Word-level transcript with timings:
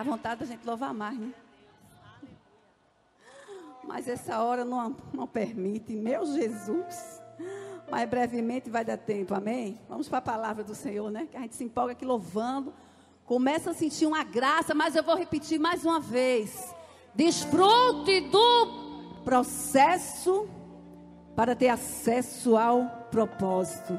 Dá 0.00 0.04
vontade 0.04 0.40
da 0.40 0.46
gente 0.46 0.66
louvar 0.66 0.94
mais, 0.94 1.18
né? 1.18 1.30
Mas 3.84 4.08
essa 4.08 4.42
hora 4.42 4.64
não, 4.64 4.96
não 5.12 5.26
permite, 5.26 5.94
meu 5.94 6.24
Jesus. 6.24 7.20
Mas 7.90 8.08
brevemente 8.08 8.70
vai 8.70 8.82
dar 8.82 8.96
tempo, 8.96 9.34
amém? 9.34 9.78
Vamos 9.90 10.08
para 10.08 10.16
a 10.16 10.22
palavra 10.22 10.64
do 10.64 10.74
Senhor, 10.74 11.10
né? 11.10 11.28
Que 11.30 11.36
a 11.36 11.40
gente 11.40 11.54
se 11.54 11.64
empolga 11.64 11.92
aqui 11.92 12.06
louvando. 12.06 12.72
Começa 13.26 13.72
a 13.72 13.74
sentir 13.74 14.06
uma 14.06 14.24
graça, 14.24 14.74
mas 14.74 14.96
eu 14.96 15.02
vou 15.02 15.14
repetir 15.14 15.60
mais 15.60 15.84
uma 15.84 16.00
vez. 16.00 16.74
Desfrute 17.14 18.22
do 18.22 19.20
processo 19.22 20.48
para 21.36 21.54
ter 21.54 21.68
acesso 21.68 22.56
ao 22.56 22.86
propósito. 23.10 23.92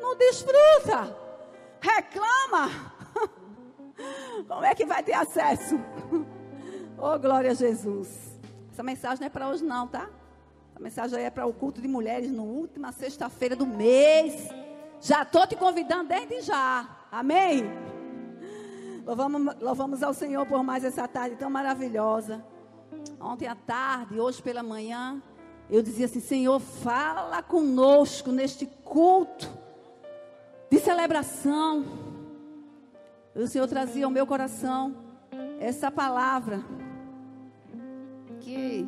Não 0.00 0.16
desfruta, 0.16 1.12
reclama. 1.80 2.97
Como 4.46 4.64
é 4.64 4.74
que 4.74 4.84
vai 4.84 5.02
ter 5.02 5.14
acesso? 5.14 5.78
Oh, 7.00 7.16
glória 7.16 7.52
a 7.52 7.54
Jesus. 7.54 8.40
Essa 8.72 8.82
mensagem 8.82 9.20
não 9.20 9.28
é 9.28 9.30
para 9.30 9.48
hoje, 9.48 9.62
não, 9.62 9.86
tá? 9.86 10.10
Essa 10.72 10.80
mensagem 10.80 11.18
aí 11.20 11.26
é 11.26 11.30
para 11.30 11.46
o 11.46 11.52
culto 11.52 11.80
de 11.80 11.86
mulheres 11.86 12.28
no 12.32 12.42
última 12.42 12.90
sexta-feira 12.90 13.54
do 13.54 13.64
mês. 13.64 14.48
Já 15.00 15.22
estou 15.22 15.46
te 15.46 15.54
convidando 15.54 16.08
desde 16.08 16.40
já. 16.40 16.88
Amém? 17.12 17.62
Louvamos, 19.06 19.54
louvamos 19.60 20.02
ao 20.02 20.12
Senhor 20.12 20.44
por 20.44 20.64
mais 20.64 20.82
essa 20.82 21.06
tarde 21.06 21.36
tão 21.36 21.48
maravilhosa. 21.48 22.44
Ontem 23.20 23.46
à 23.46 23.54
tarde, 23.54 24.18
hoje 24.18 24.42
pela 24.42 24.62
manhã, 24.62 25.22
eu 25.70 25.82
dizia 25.82 26.06
assim: 26.06 26.20
Senhor, 26.20 26.58
fala 26.58 27.42
conosco 27.42 28.32
neste 28.32 28.66
culto 28.66 29.48
de 30.70 30.80
celebração. 30.80 32.07
O 33.38 33.46
Senhor 33.46 33.68
trazia 33.68 34.04
ao 34.04 34.10
meu 34.10 34.26
coração 34.26 34.96
essa 35.60 35.92
palavra 35.92 36.60
que 38.40 38.84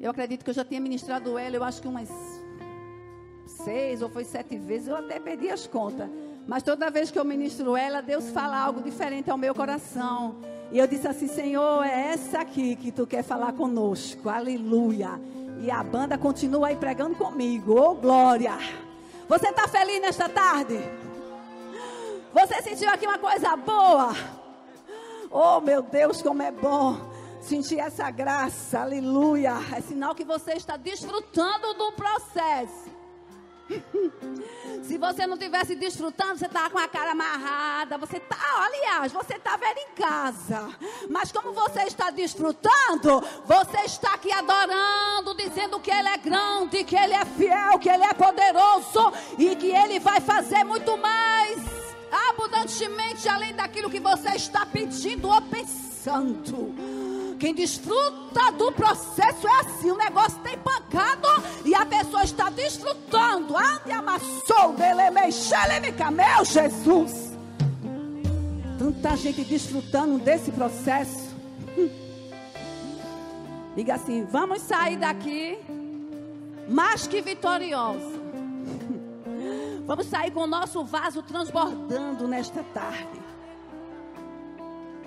eu 0.00 0.08
acredito 0.12 0.44
que 0.44 0.50
eu 0.50 0.54
já 0.54 0.64
tinha 0.64 0.80
ministrado 0.80 1.36
ela, 1.36 1.56
eu 1.56 1.64
acho 1.64 1.82
que 1.82 1.88
umas 1.88 2.08
seis 3.46 4.00
ou 4.00 4.08
foi 4.08 4.22
sete 4.22 4.56
vezes, 4.56 4.86
eu 4.86 4.96
até 4.96 5.18
perdi 5.18 5.50
as 5.50 5.66
contas. 5.66 6.08
Mas 6.46 6.62
toda 6.62 6.88
vez 6.88 7.10
que 7.10 7.18
eu 7.18 7.24
ministro 7.24 7.76
ela, 7.76 8.00
Deus 8.00 8.30
fala 8.30 8.56
algo 8.56 8.80
diferente 8.80 9.28
ao 9.28 9.36
meu 9.36 9.52
coração. 9.52 10.36
E 10.70 10.78
eu 10.78 10.86
disse 10.86 11.08
assim: 11.08 11.26
Senhor, 11.26 11.82
é 11.84 12.12
essa 12.12 12.42
aqui 12.42 12.76
que 12.76 12.92
tu 12.92 13.06
quer 13.08 13.24
falar 13.24 13.54
conosco. 13.54 14.28
Aleluia. 14.28 15.20
E 15.60 15.68
a 15.68 15.82
banda 15.82 16.16
continua 16.16 16.68
aí 16.68 16.76
pregando 16.76 17.16
comigo. 17.16 17.74
Oh, 17.76 17.94
glória. 17.94 18.56
Você 19.28 19.48
está 19.48 19.66
feliz 19.66 20.00
nesta 20.00 20.28
tarde? 20.28 20.78
Você 22.34 22.62
sentiu 22.62 22.90
aqui 22.90 23.06
uma 23.06 23.16
coisa 23.16 23.54
boa? 23.54 24.12
Oh, 25.30 25.60
meu 25.60 25.80
Deus, 25.80 26.20
como 26.20 26.42
é 26.42 26.50
bom 26.50 27.14
sentir 27.40 27.78
essa 27.78 28.10
graça. 28.10 28.80
Aleluia. 28.80 29.54
É 29.72 29.80
sinal 29.80 30.16
que 30.16 30.24
você 30.24 30.54
está 30.54 30.76
desfrutando 30.76 31.74
do 31.74 31.92
processo. 31.92 32.92
Se 34.82 34.98
você 34.98 35.28
não 35.28 35.34
estivesse 35.34 35.76
desfrutando, 35.76 36.36
você 36.36 36.46
estava 36.46 36.70
com 36.70 36.78
a 36.78 36.88
cara 36.88 37.12
amarrada. 37.12 37.96
Você 37.98 38.16
está, 38.16 38.36
aliás, 38.64 39.12
você 39.12 39.36
está 39.36 39.56
velho 39.56 39.78
em 39.78 39.94
casa. 39.94 40.68
Mas 41.08 41.30
como 41.30 41.52
você 41.52 41.84
está 41.84 42.10
desfrutando, 42.10 43.22
você 43.46 43.80
está 43.84 44.14
aqui 44.14 44.32
adorando, 44.32 45.36
dizendo 45.36 45.78
que 45.78 45.90
Ele 45.92 46.08
é 46.08 46.18
grande, 46.18 46.82
que 46.82 46.96
Ele 46.96 47.14
é 47.14 47.24
fiel, 47.24 47.78
que 47.78 47.88
Ele 47.88 48.04
é 48.04 48.12
poderoso 48.12 49.12
e 49.38 49.54
que 49.54 49.70
Ele 49.70 50.00
vai 50.00 50.20
fazer 50.20 50.64
muito 50.64 50.98
mais 50.98 51.73
abundantemente 52.64 53.28
além 53.28 53.54
daquilo 53.54 53.90
que 53.90 54.00
você 54.00 54.30
está 54.30 54.64
pedindo 54.64 55.28
ou 55.28 55.42
pensando. 55.42 56.74
Quem 57.38 57.54
desfruta 57.54 58.52
do 58.52 58.72
processo 58.72 59.46
é 59.46 59.60
assim: 59.60 59.90
o 59.90 59.96
negócio 59.96 60.38
tem 60.40 60.56
pancado 60.58 61.28
e 61.64 61.74
a 61.74 61.84
pessoa 61.84 62.24
está 62.24 62.48
desfrutando. 62.50 63.56
Ande 63.56 63.92
amassou, 63.92 64.72
meu 64.72 66.44
Jesus. 66.44 67.34
Tanta 68.78 69.16
gente 69.16 69.44
desfrutando 69.44 70.18
desse 70.18 70.50
processo. 70.50 71.34
Diga 73.76 73.94
assim: 73.94 74.24
vamos 74.24 74.62
sair 74.62 74.96
daqui 74.96 75.58
mais 76.68 77.06
que 77.06 77.20
vitoriosos. 77.20 78.23
Vamos 79.86 80.06
sair 80.06 80.30
com 80.30 80.40
o 80.40 80.46
nosso 80.46 80.82
vaso 80.84 81.22
transbordando 81.22 82.26
nesta 82.26 82.62
tarde. 82.62 83.20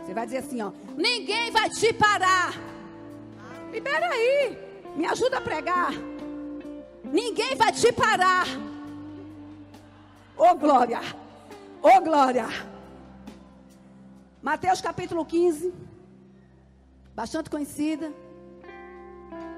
Você 0.04 0.14
vai 0.14 0.26
dizer 0.26 0.38
assim, 0.38 0.62
ó: 0.62 0.72
Ninguém 0.96 1.50
vai 1.52 1.70
te 1.70 1.92
parar. 1.94 2.54
Libera 3.72 4.08
aí. 4.08 4.58
Me 4.96 5.06
ajuda 5.06 5.40
a 5.40 5.42
pregar. 5.42 5.92
Ninguém 7.04 7.56
vai 7.56 7.72
te 7.72 7.92
parar. 7.92 8.46
Ô 10.38 10.50
oh, 10.52 10.56
glória. 10.56 11.02
Ô 11.82 11.90
oh, 11.98 12.02
glória. 12.02 12.48
Mateus 14.42 14.80
capítulo 14.80 15.26
15. 15.26 15.74
Bastante 17.16 17.50
conhecida. 17.50 18.14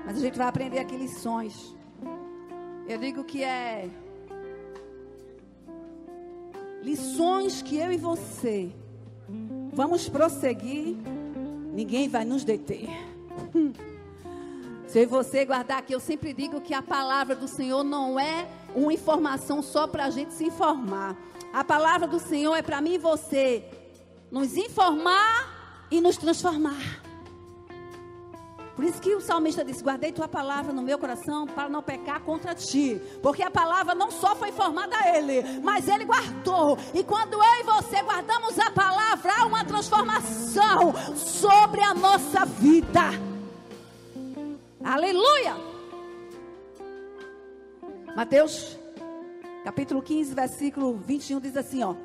Mas 0.06 0.18
a 0.18 0.20
gente 0.22 0.38
vai 0.38 0.48
aprender 0.48 0.80
aqui 0.80 0.96
lições. 0.96 1.76
Eu 2.88 2.98
digo 2.98 3.24
que 3.24 3.44
é 3.44 3.90
lições 6.82 7.62
que 7.62 7.78
eu 7.78 7.92
e 7.92 7.98
você 7.98 8.72
Vamos 9.74 10.10
prosseguir. 10.10 10.98
Ninguém 11.74 12.10
vai 12.10 12.26
nos 12.26 12.44
deter. 12.44 12.90
Se 14.88 15.06
você 15.06 15.46
guardar 15.46 15.80
aqui, 15.80 15.94
eu 15.94 16.00
sempre 16.00 16.34
digo 16.34 16.60
que 16.62 16.74
a 16.74 16.82
palavra 16.82 17.36
do 17.36 17.48
Senhor 17.48 17.84
não 17.84 18.20
é 18.20 18.48
uma 18.76 18.92
informação 18.92 19.62
só 19.62 19.86
para 19.86 20.06
a 20.06 20.10
gente 20.10 20.34
se 20.34 20.46
informar. 20.46 21.16
A 21.54 21.64
palavra 21.64 22.08
do 22.08 22.20
Senhor 22.20 22.56
é 22.56 22.62
para 22.62 22.82
mim 22.82 22.96
e 22.96 22.98
você 22.98 23.64
nos 24.32 24.58
informar 24.58 25.86
e 25.92 26.02
nos 26.02 26.18
transformar. 26.18 27.09
Por 28.80 28.86
isso 28.86 29.02
que 29.02 29.14
o 29.14 29.20
salmista 29.20 29.62
disse: 29.62 29.84
Guardei 29.84 30.10
tua 30.10 30.26
palavra 30.30 30.72
no 30.72 30.82
meu 30.82 30.98
coração 30.98 31.46
para 31.46 31.68
não 31.68 31.84
pecar 31.84 32.22
contra 32.22 32.56
ti. 32.56 32.98
Porque 33.22 33.44
a 33.44 33.52
palavra 33.52 33.94
não 33.94 34.10
só 34.10 34.38
foi 34.38 34.54
formada 34.54 34.96
a 34.96 35.18
ele, 35.18 35.44
mas 35.62 35.90
ele 35.90 36.06
guardou. 36.06 36.78
E 36.94 37.04
quando 37.04 37.34
eu 37.34 37.60
e 37.60 37.64
você 37.64 38.02
guardamos 38.02 38.58
a 38.58 38.72
palavra, 38.72 39.34
há 39.38 39.46
uma 39.46 39.66
transformação 39.66 40.94
sobre 41.14 41.82
a 41.82 41.94
nossa 41.94 42.46
vida. 42.46 43.02
Aleluia! 44.82 45.58
Mateus 48.16 48.80
capítulo 49.66 50.02
15, 50.02 50.34
versículo 50.34 50.96
21 50.96 51.42
diz 51.42 51.58
assim: 51.58 51.84
Ó. 51.84 51.96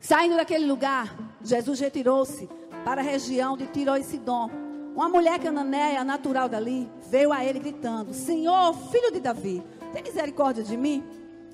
Saindo 0.00 0.36
daquele 0.36 0.64
lugar, 0.64 1.14
Jesus 1.42 1.80
retirou-se 1.80 2.48
para 2.84 3.00
a 3.00 3.04
região 3.04 3.56
de 3.56 3.66
Tiro 3.66 3.96
e 3.96 4.02
Sidom. 4.02 4.50
Uma 4.94 5.08
mulher 5.08 5.38
cananeia, 5.38 6.02
natural 6.02 6.48
dali, 6.48 6.90
veio 7.08 7.32
a 7.32 7.44
ele 7.44 7.60
gritando: 7.60 8.12
Senhor, 8.12 8.74
filho 8.90 9.12
de 9.12 9.20
Davi, 9.20 9.62
tem 9.92 10.02
misericórdia 10.02 10.64
de 10.64 10.76
mim? 10.76 11.04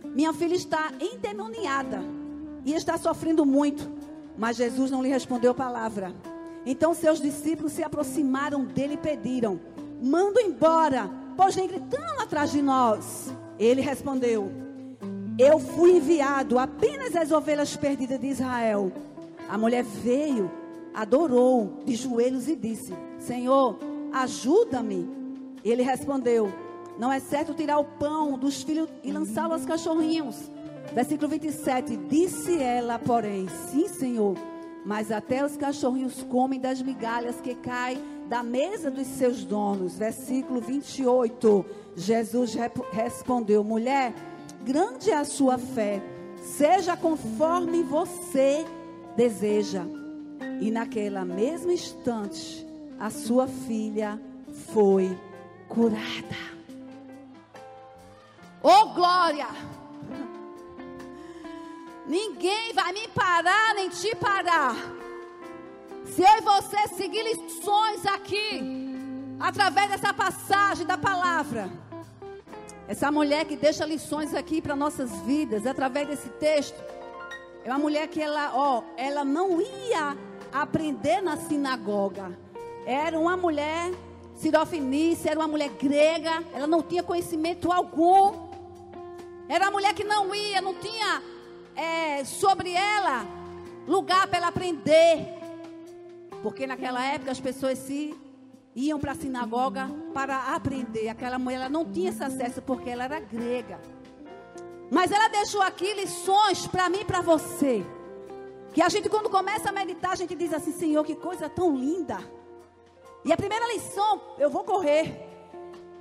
Minha 0.05 0.33
filha 0.33 0.55
está 0.55 0.93
endemoniada 1.01 2.01
e 2.65 2.73
está 2.73 2.97
sofrendo 2.97 3.45
muito. 3.45 3.91
Mas 4.37 4.57
Jesus 4.57 4.91
não 4.91 5.03
lhe 5.03 5.09
respondeu 5.09 5.55
palavra. 5.55 6.15
Então 6.67 6.95
seus 6.95 7.21
discípulos 7.21 7.73
se 7.73 7.83
aproximaram 7.83 8.65
dele 8.65 8.95
e 8.95 8.99
pediram: 8.99 9.61
Manda 10.03 10.41
embora, 10.41 11.11
pois 11.37 11.55
vem 11.55 11.69
gritando 11.69 12.23
atrás 12.23 12.51
de 12.51 12.63
nós. 12.63 13.33
Ele 13.59 13.81
respondeu: 13.81 14.51
Eu 15.39 15.59
fui 15.59 15.97
enviado 15.97 16.59
apenas 16.59 17.15
às 17.15 17.31
ovelhas 17.31 17.77
perdidas 17.77 18.21
de 18.21 18.29
Israel. 18.29 18.91
A 19.49 19.59
mulher 19.59 19.85
veio 19.85 20.51
adorou 20.95 21.81
de 21.85 21.97
joelhos 21.97 22.49
e 22.49 22.55
disse: 22.55 22.95
Senhor, 23.19 23.79
ajuda-me. 24.13 25.09
Ele 25.65 25.83
respondeu: 25.83 26.53
Não 26.99 27.13
é 27.13 27.19
certo 27.19 27.53
tirar 27.53 27.79
o 27.79 27.85
pão 27.85 28.39
dos 28.39 28.63
filhos 28.63 28.89
e 29.03 29.11
lançá-lo 29.11 29.55
aos 29.55 29.67
cachorrinhos. 29.67 30.51
Versículo 30.95 31.29
27. 31.29 31.97
Disse 31.97 32.57
ela, 32.57 32.99
porém: 32.99 33.49
Sim, 33.71 33.89
Senhor, 33.89 34.37
mas 34.85 35.11
até 35.11 35.45
os 35.45 35.57
cachorrinhos 35.57 36.23
comem 36.23 36.61
das 36.61 36.81
migalhas 36.81 37.41
que 37.41 37.55
caem 37.55 37.99
da 38.29 38.43
mesa 38.43 38.91
dos 38.91 39.07
seus 39.07 39.45
donos. 39.45 39.99
Versículo 39.99 40.61
28. 40.61 41.65
Jesus 41.97 42.55
respondeu: 42.93 43.65
Mulher, 43.65 44.15
grande 44.65 45.11
é 45.11 45.17
a 45.17 45.25
sua 45.25 45.59
fé, 45.59 46.03
seja 46.37 46.97
conforme 46.97 47.83
você 47.83 48.65
deseja. 49.17 49.85
E 50.61 50.71
naquela 50.71 51.25
mesmo 51.25 51.73
instante, 51.73 52.67
a 52.99 53.11
sua 53.11 53.47
filha 53.47 54.21
foi 54.73 55.19
curada. 55.69 56.55
Oh 58.63 58.95
glória! 58.95 59.49
Ninguém 62.07 62.73
vai 62.73 62.93
me 62.93 63.09
parar 63.09 63.75
nem 63.75 63.89
te 63.89 64.15
parar. 64.17 64.77
Se 66.07 66.23
eu 66.23 66.39
e 66.39 66.41
você 66.43 66.89
seguir 66.95 67.23
lições 67.23 68.05
aqui, 68.07 68.61
através 69.41 69.91
dessa 69.91 70.13
passagem 70.13 70.87
da 70.87 70.99
palavra, 70.99 71.71
essa 72.87 73.11
mulher 73.11 73.47
que 73.47 73.57
deixa 73.57 73.87
lições 73.87 74.35
aqui 74.35 74.61
para 74.61 74.77
nossas 74.77 75.11
vidas, 75.23 75.67
através 75.67 76.07
desse 76.07 76.29
texto, 76.29 76.77
é 77.65 77.71
uma 77.71 77.79
mulher 77.79 78.07
que 78.09 78.21
ela, 78.21 78.53
ó, 78.55 78.83
ela 78.95 79.25
não 79.25 79.61
ia 79.61 80.17
aprender 80.53 81.23
na 81.23 81.39
sinagoga. 81.39 82.39
Era 82.85 83.19
uma 83.19 83.39
mulher 83.39 83.91
sirofenícia, 84.35 85.31
era 85.31 85.41
uma 85.41 85.49
mulher 85.49 85.71
grega, 85.71 86.45
ela 86.53 86.67
não 86.67 86.83
tinha 86.83 87.03
conhecimento 87.03 87.73
algum. 87.73 88.35
Era 89.49 89.65
uma 89.65 89.71
mulher 89.73 89.95
que 89.95 90.05
não 90.05 90.35
ia, 90.35 90.61
não 90.61 90.75
tinha 90.75 91.23
é, 91.75 92.23
sobre 92.25 92.73
ela 92.73 93.27
lugar 93.87 94.27
para 94.27 94.39
ela 94.39 94.49
aprender. 94.49 95.27
Porque 96.43 96.67
naquela 96.67 97.03
época 97.03 97.31
as 97.31 97.41
pessoas 97.41 97.79
se 97.79 98.15
iam 98.77 98.99
para 98.99 99.13
a 99.13 99.15
sinagoga 99.15 99.89
para 100.13 100.55
aprender. 100.55 101.09
Aquela 101.09 101.39
mulher 101.39 101.57
ela 101.57 101.69
não 101.71 101.85
tinha 101.85 102.11
esse 102.11 102.23
acesso 102.23 102.61
porque 102.61 102.91
ela 102.91 103.05
era 103.05 103.21
grega. 103.21 103.81
Mas 104.91 105.11
ela 105.11 105.29
deixou 105.29 105.63
aqui 105.63 105.93
lições 105.95 106.67
para 106.67 106.89
mim 106.89 107.01
e 107.01 107.05
para 107.05 107.21
você. 107.21 107.85
Que 108.73 108.83
a 108.83 108.89
gente, 108.89 109.09
quando 109.09 109.31
começa 109.31 109.69
a 109.69 109.73
meditar, 109.73 110.13
a 110.13 110.17
gente 110.17 110.35
diz 110.35 110.53
assim: 110.53 110.73
Senhor, 110.73 111.05
que 111.05 111.15
coisa 111.15 111.49
tão 111.49 111.77
linda. 111.77 112.19
E 113.25 113.33
a 113.33 113.37
primeira 113.37 113.67
lição, 113.73 114.21
eu 114.39 114.51
vou 114.51 114.65
correr. 114.65 115.31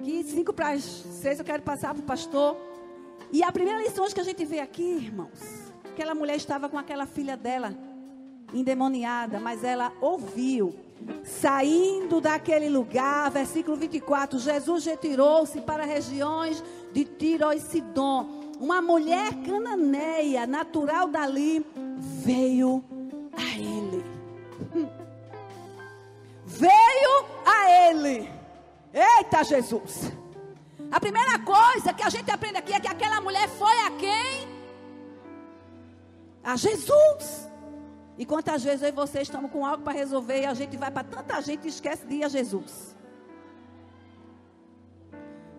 Que 0.03 0.23
cinco 0.23 0.51
para 0.51 0.71
as 0.71 0.83
seis 0.83 1.39
eu 1.39 1.45
quero 1.45 1.63
passar 1.63 1.93
para 1.93 2.01
o 2.01 2.05
pastor. 2.05 2.57
E 3.31 3.41
a 3.43 3.51
primeira 3.51 3.81
lição 3.81 4.05
que 4.09 4.19
a 4.19 4.23
gente 4.23 4.43
vê 4.43 4.59
aqui, 4.59 4.83
irmãos, 4.83 5.71
aquela 5.91 6.13
mulher 6.13 6.35
estava 6.35 6.67
com 6.67 6.77
aquela 6.77 7.05
filha 7.05 7.37
dela 7.37 7.73
endemoniada, 8.53 9.39
mas 9.39 9.63
ela 9.63 9.91
ouviu. 10.01 10.75
Saindo 11.23 12.21
daquele 12.21 12.69
lugar, 12.69 13.29
versículo 13.31 13.75
24, 13.75 14.39
Jesus 14.39 14.85
retirou-se 14.85 15.59
para 15.61 15.83
regiões 15.85 16.63
de 16.91 17.05
Tiro 17.05 17.51
e 17.51 17.59
Sidom. 17.59 18.42
Uma 18.59 18.81
mulher 18.81 19.33
cananeia, 19.45 20.47
natural 20.47 21.07
dali, 21.09 21.65
veio 21.97 22.83
a 23.35 23.57
ele. 23.57 24.05
Veio 26.45 27.25
a 27.45 27.89
ele. 27.89 28.29
Eita 28.93 29.43
Jesus. 29.43 30.11
A 30.91 30.99
primeira 30.99 31.39
coisa 31.39 31.93
que 31.93 32.03
a 32.03 32.09
gente 32.09 32.29
aprende 32.29 32.57
aqui 32.57 32.73
é 32.73 32.79
que 32.79 32.87
aquela 32.87 33.19
mulher 33.19 33.49
foi 33.49 33.79
a 33.79 33.91
quem? 33.91 34.47
A 36.43 36.55
Jesus. 36.55 37.49
E 38.17 38.25
quantas 38.25 38.63
vezes 38.63 38.83
eu 38.83 38.89
e 38.89 38.91
você 38.91 39.21
estamos 39.21 39.49
com 39.51 39.65
algo 39.65 39.83
para 39.83 39.93
resolver 39.93 40.41
e 40.41 40.45
a 40.45 40.53
gente 40.53 40.77
vai 40.77 40.91
para 40.91 41.03
tanta 41.03 41.41
gente 41.41 41.65
e 41.65 41.69
esquece 41.69 42.05
de 42.05 42.15
ir 42.15 42.23
a 42.23 42.27
Jesus? 42.27 42.95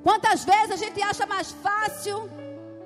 Quantas 0.04 0.44
vezes 0.44 0.70
a 0.70 0.76
gente 0.76 1.02
acha 1.02 1.26
mais 1.26 1.50
fácil 1.50 2.30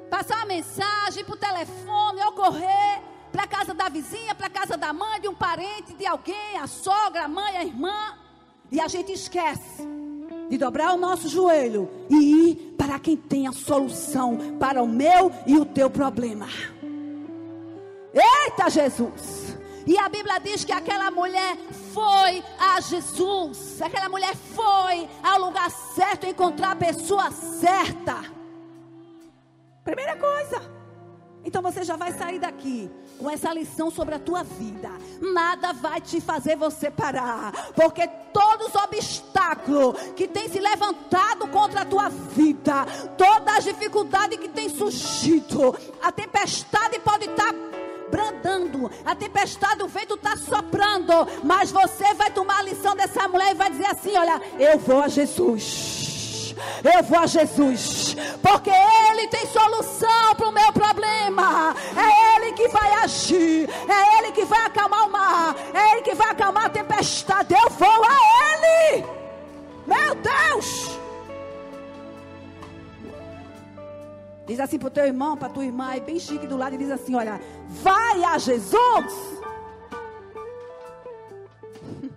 passar 0.09 0.37
uma 0.37 0.47
mensagem 0.47 1.25
por 1.25 1.37
telefone 1.37 2.23
ou 2.25 2.33
correr 2.33 3.03
para 3.31 3.45
a 3.45 3.47
casa 3.47 3.75
da 3.75 3.89
vizinha, 3.89 4.35
para 4.35 4.47
a 4.47 4.51
casa 4.51 4.77
da 4.77 4.93
mãe, 4.93 5.21
de 5.21 5.29
um 5.29 5.35
parente, 5.35 5.95
de 5.95 6.07
alguém, 6.07 6.57
a 6.61 6.67
sogra, 6.67 7.25
a 7.25 7.29
mãe, 7.29 7.57
a 7.57 7.65
irmã, 7.65 8.15
e 8.71 8.81
a 8.81 8.89
gente 8.89 9.13
esquece 9.13 9.87
de 10.49 10.57
dobrar 10.57 10.95
o 10.95 10.97
nosso 10.97 11.29
joelho 11.29 11.91
e 12.09 12.51
ir 12.51 12.75
para 12.77 12.99
quem 12.99 13.17
tem 13.17 13.47
a 13.47 13.53
solução 13.53 14.57
para 14.59 14.83
o 14.83 14.89
meu 14.89 15.31
e 15.47 15.57
o 15.57 15.65
teu 15.65 15.91
problema. 15.91 16.47
Eita 18.15 18.71
Jesus! 18.71 19.57
E 19.87 19.97
a 19.99 20.09
Bíblia 20.09 20.39
diz 20.39 20.65
que 20.65 20.73
aquela 20.73 21.11
mulher 21.11 21.57
foi 21.95 22.45
a 22.59 22.79
Jesus. 22.79 23.81
Aquela 23.81 24.11
mulher 24.11 24.35
foi 24.37 25.09
ao 25.23 25.41
lugar 25.41 25.71
certo 25.71 26.27
encontrar 26.27 26.73
a 26.73 26.77
pessoa 26.77 27.31
certa. 27.31 28.38
Primeira 29.89 30.17
coisa. 30.17 30.61
Então 31.43 31.63
você 31.63 31.83
já 31.83 31.97
vai 31.97 32.13
sair 32.13 32.39
daqui 32.39 32.91
com 33.19 33.31
essa 33.31 33.51
lição 33.55 33.91
sobre 33.91 34.17
a 34.17 34.19
tua 34.19 34.43
vida. 34.43 34.91
Nada 35.19 35.73
vai 35.73 35.99
te 35.99 36.21
fazer 36.21 36.57
você 36.57 36.91
parar, 36.91 37.53
porque 37.75 38.07
todos 38.07 38.69
os 38.69 38.75
obstáculos 38.75 39.99
que 40.15 40.29
tem 40.29 40.47
se 40.51 40.61
levantado 40.61 41.49
contra 41.49 41.81
a 41.81 41.85
tua 41.87 42.11
vida, 42.11 42.85
todas 43.17 43.57
as 43.57 43.65
dificuldades 43.65 44.39
que 44.39 44.51
tem 44.51 44.69
surgido, 44.69 45.75
a 46.03 46.13
tempestade 46.13 47.01
pode 47.01 47.25
estar 47.25 47.55
brandando, 48.11 48.91
a 49.07 49.15
tempestade, 49.15 49.83
o 49.83 49.89
vento 49.89 50.17
está 50.17 50.37
soprando, 50.37 51.15
mas 51.43 51.73
você 51.73 52.13
vai 52.13 52.31
tomar 52.31 52.59
a 52.59 52.63
lição 52.63 52.95
dessa 52.95 53.27
mulher 53.27 53.53
e 53.53 53.55
vai 53.55 53.71
dizer 53.71 53.87
assim: 53.87 54.15
Olha, 54.19 54.39
eu 54.59 54.79
vou 54.79 55.01
a 55.01 55.09
Jesus. 55.09 55.98
Eu 56.83 57.03
vou 57.03 57.19
a 57.19 57.27
Jesus, 57.27 58.17
porque 58.43 58.71
Ele 58.71 59.29
tem 59.29 59.47
solução 59.47 60.35
para 60.37 60.49
o 60.49 60.53
meu 60.53 60.73
problema. 60.73 61.75
É 61.97 62.37
Ele 62.37 62.53
que 62.53 62.69
vai 62.69 62.93
agir, 63.03 63.69
é 63.71 64.19
Ele 64.19 64.33
que 64.33 64.45
vai 64.45 64.67
acalmar 64.67 65.07
o 65.07 65.11
mar, 65.11 65.57
é 65.75 65.93
Ele 65.93 66.03
que 66.03 66.15
vai 66.15 66.31
acalmar 66.31 66.67
a 66.67 66.71
tempestade. 66.71 67.55
Eu 67.55 67.71
vou 67.71 68.05
a 68.05 68.17
Ele, 68.55 69.05
meu 69.87 70.15
Deus. 70.15 70.99
Diz 74.49 74.59
assim 74.61 74.79
para 74.79 74.89
o 74.89 74.91
teu 74.91 75.05
irmão, 75.05 75.37
para 75.37 75.51
tua 75.51 75.65
irmã, 75.65 75.93
é 75.95 76.01
bem 76.01 76.19
chique 76.19 76.47
do 76.47 76.57
lado, 76.57 76.75
e 76.75 76.79
diz 76.79 76.91
assim: 76.91 77.15
Olha, 77.15 77.39
vai 77.69 78.25
a 78.25 78.39
Jesus. 78.39 79.39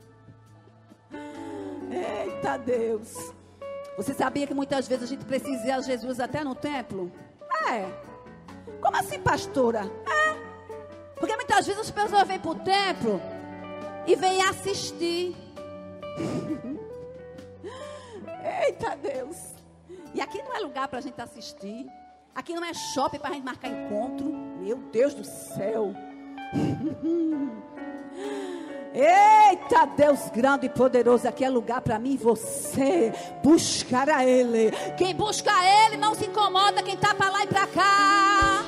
Eita 1.92 2.58
Deus. 2.58 3.34
Você 3.98 4.14
sabia 4.14 4.48
que 4.48 4.54
muitas 4.54 4.88
vezes 4.88 5.04
a 5.04 5.08
gente 5.08 5.26
precisa 5.26 5.68
ir 5.68 5.72
a 5.72 5.82
Jesus 5.82 6.20
até 6.20 6.44
no 6.44 6.56
templo? 6.56 7.12
É. 7.70 7.86
Como 8.82 8.98
assim, 8.98 9.20
pastora? 9.20 9.92
É. 10.08 10.36
Porque 11.16 11.36
muitas 11.36 11.68
vezes 11.68 11.82
as 11.82 11.92
pessoas 11.92 12.28
vêm 12.28 12.40
para 12.40 12.52
o 12.52 12.56
templo 12.56 13.22
e 14.08 14.16
vêm 14.16 14.42
assistir. 14.44 15.36
Eita 18.66 18.96
Deus. 18.96 19.38
E 20.14 20.22
aqui 20.22 20.42
não 20.42 20.56
é 20.56 20.60
lugar 20.60 20.88
para 20.88 21.00
a 21.00 21.02
gente 21.02 21.20
assistir. 21.22 21.86
Aqui 22.34 22.54
não 22.54 22.64
é 22.64 22.74
shopping 22.74 23.20
para 23.20 23.30
a 23.30 23.34
gente 23.34 23.44
marcar 23.44 23.68
encontro. 23.68 24.26
Meu 24.26 24.78
Deus 24.78 25.14
do 25.14 25.24
céu. 25.24 25.94
Eita 28.94 29.86
Deus 29.96 30.30
grande 30.34 30.66
e 30.66 30.70
poderoso, 30.70 31.28
aqui 31.28 31.46
é 31.46 31.50
lugar 31.50 31.82
para 31.82 31.98
mim 31.98 32.14
e 32.14 32.18
você 32.18 33.14
buscar 33.42 34.10
a 34.10 34.26
Ele. 34.26 34.72
Quem 34.98 35.16
busca 35.16 35.52
a 35.52 35.86
Ele 35.86 35.98
não 35.98 36.14
se 36.14 36.26
incomoda, 36.26 36.84
quem 36.84 36.96
está 36.96 37.14
para 37.14 37.30
lá 37.30 37.44
e 37.44 37.48
para 37.48 37.68
cá. 37.68 38.64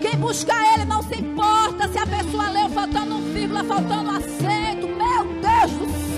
Quem 0.00 0.16
busca 0.16 0.52
Ele 0.74 0.84
não 0.86 1.02
se 1.02 1.20
importa 1.20 1.88
se 1.88 1.98
a 1.98 2.06
pessoa 2.06 2.50
leu 2.50 2.68
faltando 2.70 3.14
um 3.14 3.32
vírgula, 3.32 3.62
faltando 3.62 4.10
acento. 4.10 4.59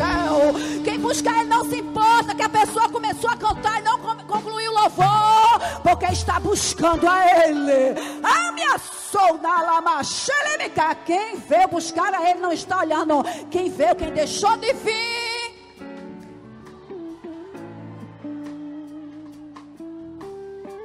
Céu. 0.02 0.82
Quem 0.82 0.98
busca 0.98 1.30
Ele 1.30 1.44
não 1.44 1.64
se 1.64 1.78
importa 1.78 2.34
que 2.34 2.42
a 2.42 2.48
pessoa 2.48 2.88
começou 2.88 3.30
a 3.30 3.36
cantar 3.36 3.80
e 3.80 3.84
não 3.84 3.98
concluiu 4.26 4.72
o 4.72 4.74
louvor, 4.74 5.60
porque 5.82 6.06
está 6.06 6.40
buscando 6.40 7.08
a 7.08 7.46
Ele. 7.46 7.94
Ameaçou 8.22 9.38
na 9.38 9.62
lama 9.62 10.02
xeremica. 10.02 10.94
Quem 11.06 11.36
veio 11.36 11.68
buscar 11.68 12.12
a 12.12 12.28
Ele 12.28 12.40
não 12.40 12.52
está 12.52 12.80
olhando. 12.80 13.22
Quem 13.50 13.70
veio, 13.70 13.94
quem 13.94 14.10
deixou 14.12 14.56
de 14.56 14.72
vir. 14.72 15.52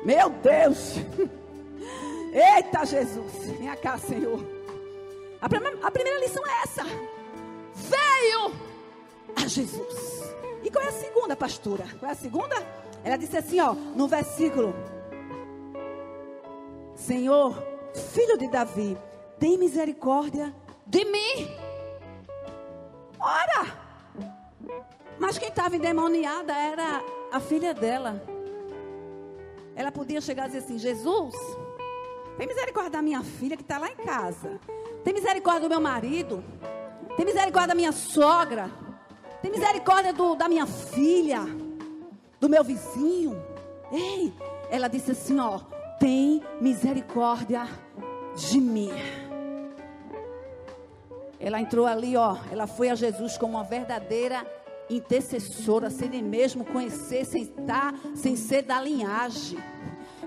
Meu 0.06 0.30
Deus. 0.30 0.96
Eita 2.32 2.86
Jesus. 2.86 3.34
Vem 3.58 3.76
cá, 3.78 3.98
Senhor. 3.98 4.40
A 5.42 5.50
primeira, 5.50 5.78
a 5.82 5.92
primeira 5.92 6.20
lição 6.20 6.44
é 6.46 6.64
essa. 6.64 6.84
Veio 7.76 8.67
a 9.44 9.48
Jesus. 9.48 10.36
E 10.64 10.70
qual 10.70 10.84
é 10.84 10.90
a 10.90 10.92
segunda, 10.92 11.36
pastora? 11.36 11.86
Qual 12.00 12.10
é 12.10 12.14
a 12.14 12.18
segunda? 12.18 12.56
Ela 13.04 13.18
disse 13.18 13.38
assim, 13.38 13.60
ó, 13.60 13.74
no 13.74 14.08
versículo: 14.08 14.74
Senhor, 16.96 17.56
filho 18.14 18.38
de 18.38 18.50
Davi, 18.50 18.98
tem 19.40 19.58
misericórdia 19.58 20.54
de 20.86 21.06
mim. 21.06 21.56
Ora! 23.20 23.88
Mas 25.20 25.38
quem 25.38 25.50
estava 25.50 25.76
endemoniada 25.76 26.54
era 26.54 27.04
a 27.32 27.40
filha 27.40 27.74
dela. 27.74 28.22
Ela 29.76 29.92
podia 29.92 30.20
chegar 30.20 30.46
e 30.46 30.48
dizer 30.48 30.60
assim: 30.60 30.78
Jesus, 30.78 31.36
tem 32.38 32.48
misericórdia 32.48 32.92
da 32.92 33.02
minha 33.02 33.24
filha 33.24 33.56
que 33.56 33.64
está 33.64 33.78
lá 33.78 33.90
em 33.90 33.96
casa. 33.96 34.60
Tem 35.04 35.14
misericórdia 35.14 35.62
do 35.62 35.70
meu 35.70 35.80
marido. 35.80 36.44
Tem 37.16 37.26
misericórdia 37.26 37.70
da 37.70 37.76
minha 37.76 37.92
sogra. 37.92 38.70
Tem 39.42 39.52
misericórdia 39.52 40.14
do, 40.14 40.36
da 40.36 40.48
minha 40.48 40.66
filha. 40.66 41.42
Do 42.40 42.50
meu 42.50 42.64
vizinho. 42.64 43.42
Ei, 43.92 44.34
ela 44.70 44.88
disse 44.88 45.12
assim: 45.12 45.40
ó, 45.40 45.60
tem 46.00 46.44
misericórdia 46.62 47.68
de 48.36 48.60
mim. 48.60 48.92
Ela 51.40 51.62
entrou 51.62 51.86
ali, 51.86 52.16
ó. 52.16 52.38
Ela 52.52 52.68
foi 52.68 52.90
a 52.90 52.96
Jesus 52.96 53.38
como 53.38 53.54
uma 53.54 53.64
verdadeira 53.64 54.46
intercessora, 54.90 55.90
sem 55.90 56.10
nem 56.10 56.24
mesmo 56.24 56.64
conhecer, 56.66 57.26
sem 57.26 57.44
estar, 57.44 57.94
sem 58.16 58.36
ser 58.36 58.64
da 58.64 58.82
linhagem. 58.82 59.60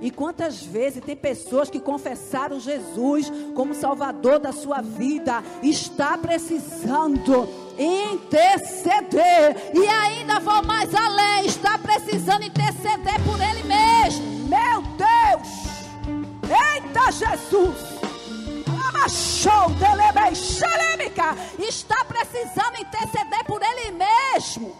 E 0.01 0.11
quantas 0.11 0.63
vezes 0.63 1.05
tem 1.05 1.17
pessoas 1.17 1.69
que 1.69 1.79
confessaram 1.79 2.59
Jesus 2.59 3.31
como 3.55 3.75
Salvador 3.75 4.39
da 4.39 4.53
sua 4.53 4.81
vida, 4.81 5.43
está 5.63 6.17
precisando 6.17 7.47
interceder. 7.79 9.71
E 9.75 9.87
ainda 9.87 10.41
vou 10.41 10.63
mais 10.65 10.95
além, 10.95 11.47
está 11.47 11.79
precisando 11.79 12.45
interceder 12.45 13.21
por 13.25 13.41
ele 13.41 13.63
mesmo. 13.65 14.49
Meu 14.49 14.83
Deus! 14.83 15.49
Eita 16.45 17.13
Jesus! 17.13 18.01
Está 21.59 22.05
precisando 22.05 22.79
interceder 22.79 23.45
por 23.45 23.61
ele 23.63 23.93
mesmo. 23.93 24.77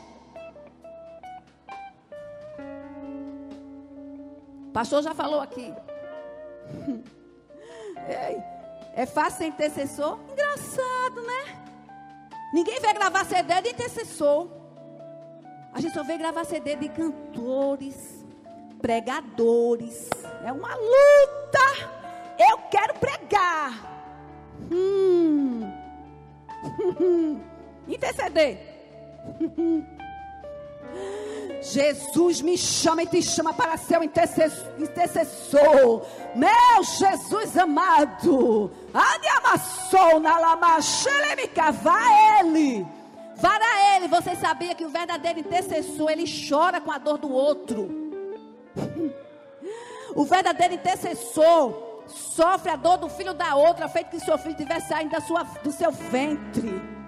O 4.69 4.73
pastor 4.73 5.03
já 5.03 5.15
falou 5.15 5.41
aqui. 5.41 5.73
É 8.93 9.07
fácil 9.07 9.39
ser 9.39 9.47
intercessor? 9.47 10.19
Engraçado, 10.33 11.23
né? 11.23 11.60
Ninguém 12.53 12.81
vê 12.81 12.93
gravar 12.93 13.25
CD 13.25 13.61
de 13.63 13.71
intercessor. 13.71 14.49
A 15.73 15.81
gente 15.81 15.95
só 15.95 16.03
vê 16.03 16.17
gravar 16.17 16.45
CD 16.45 16.75
de 16.75 16.89
cantores, 16.89 18.25
pregadores. 18.81 20.11
É 20.45 20.53
uma 20.53 20.75
luta. 20.75 21.99
Eu 22.39 22.59
quero 22.71 22.95
pregar. 22.95 23.73
Hum. 24.71 25.73
Interceder. 27.87 28.59
Jesus 31.63 32.41
me 32.41 32.57
chama 32.57 33.03
e 33.03 33.07
te 33.07 33.23
chama 33.23 33.53
para 33.53 33.77
ser 33.77 33.99
um 33.99 34.03
intercessor. 34.03 36.07
Meu 36.35 36.83
Jesus 36.83 37.57
amado. 37.57 38.71
Adiamassou 38.95 40.21
na 40.21 40.39
lama, 40.39 40.79
vá 41.83 42.41
ele. 42.41 42.87
Vá 43.37 43.57
a 43.57 43.97
ele. 43.97 44.09
Você 44.09 44.37
sabia 44.37 44.75
que 44.75 44.85
o 44.85 44.91
verdadeiro 44.91 45.41
intercessor, 45.41 46.11
ele 46.11 46.25
chora 46.49 46.81
com 46.81 46.93
a 46.93 46.99
dor 46.99 47.19
do 47.19 47.31
outro. 47.31 47.89
O 50.15 50.25
verdadeiro 50.25 50.75
intercessor 50.75 52.05
sofre 52.07 52.71
a 52.71 52.77
dor 52.77 52.99
do 52.99 53.09
filho 53.09 53.33
da 53.33 53.55
outra, 53.55 53.89
feito 53.89 54.11
que 54.11 54.21
seu 54.21 54.37
filho 54.37 54.53
estiver 54.53 54.81
saindo 54.81 55.11
da 55.11 55.21
sua, 55.21 55.45
do 55.63 55.73
seu 55.73 55.91
ventre. 55.91 57.00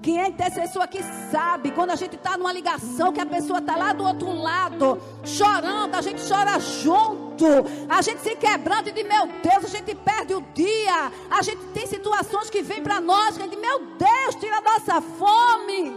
Quem 0.00 0.20
é 0.20 0.28
intercessor 0.28 0.82
aqui 0.82 1.00
sabe, 1.30 1.72
quando 1.72 1.90
a 1.90 1.96
gente 1.96 2.14
está 2.14 2.36
numa 2.36 2.52
ligação, 2.52 3.12
que 3.12 3.20
a 3.20 3.26
pessoa 3.26 3.58
está 3.58 3.76
lá 3.76 3.92
do 3.92 4.04
outro 4.04 4.32
lado, 4.32 5.00
chorando, 5.24 5.94
a 5.94 6.00
gente 6.00 6.22
chora 6.26 6.58
junto, 6.60 7.44
a 7.88 8.00
gente 8.00 8.20
se 8.20 8.36
quebrando 8.36 8.88
e 8.88 8.92
diz, 8.92 9.06
meu 9.06 9.26
Deus, 9.26 9.64
a 9.64 9.68
gente 9.68 9.94
perde 9.96 10.34
o 10.34 10.40
dia, 10.54 11.10
a 11.28 11.42
gente 11.42 11.60
tem 11.74 11.86
situações 11.86 12.48
que 12.48 12.62
vêm 12.62 12.82
para 12.82 13.00
nós, 13.00 13.36
que 13.36 13.48
diz, 13.48 13.58
meu 13.58 13.80
Deus, 13.96 14.34
tira 14.36 14.58
a 14.58 14.60
nossa 14.60 15.00
fome. 15.00 15.96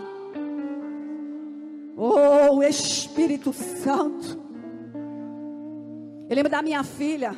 Oh, 1.96 2.64
Espírito 2.64 3.54
Santo. 3.54 4.42
Eu 6.28 6.36
lembro 6.36 6.50
da 6.50 6.62
minha 6.64 6.84
filha, 6.84 7.38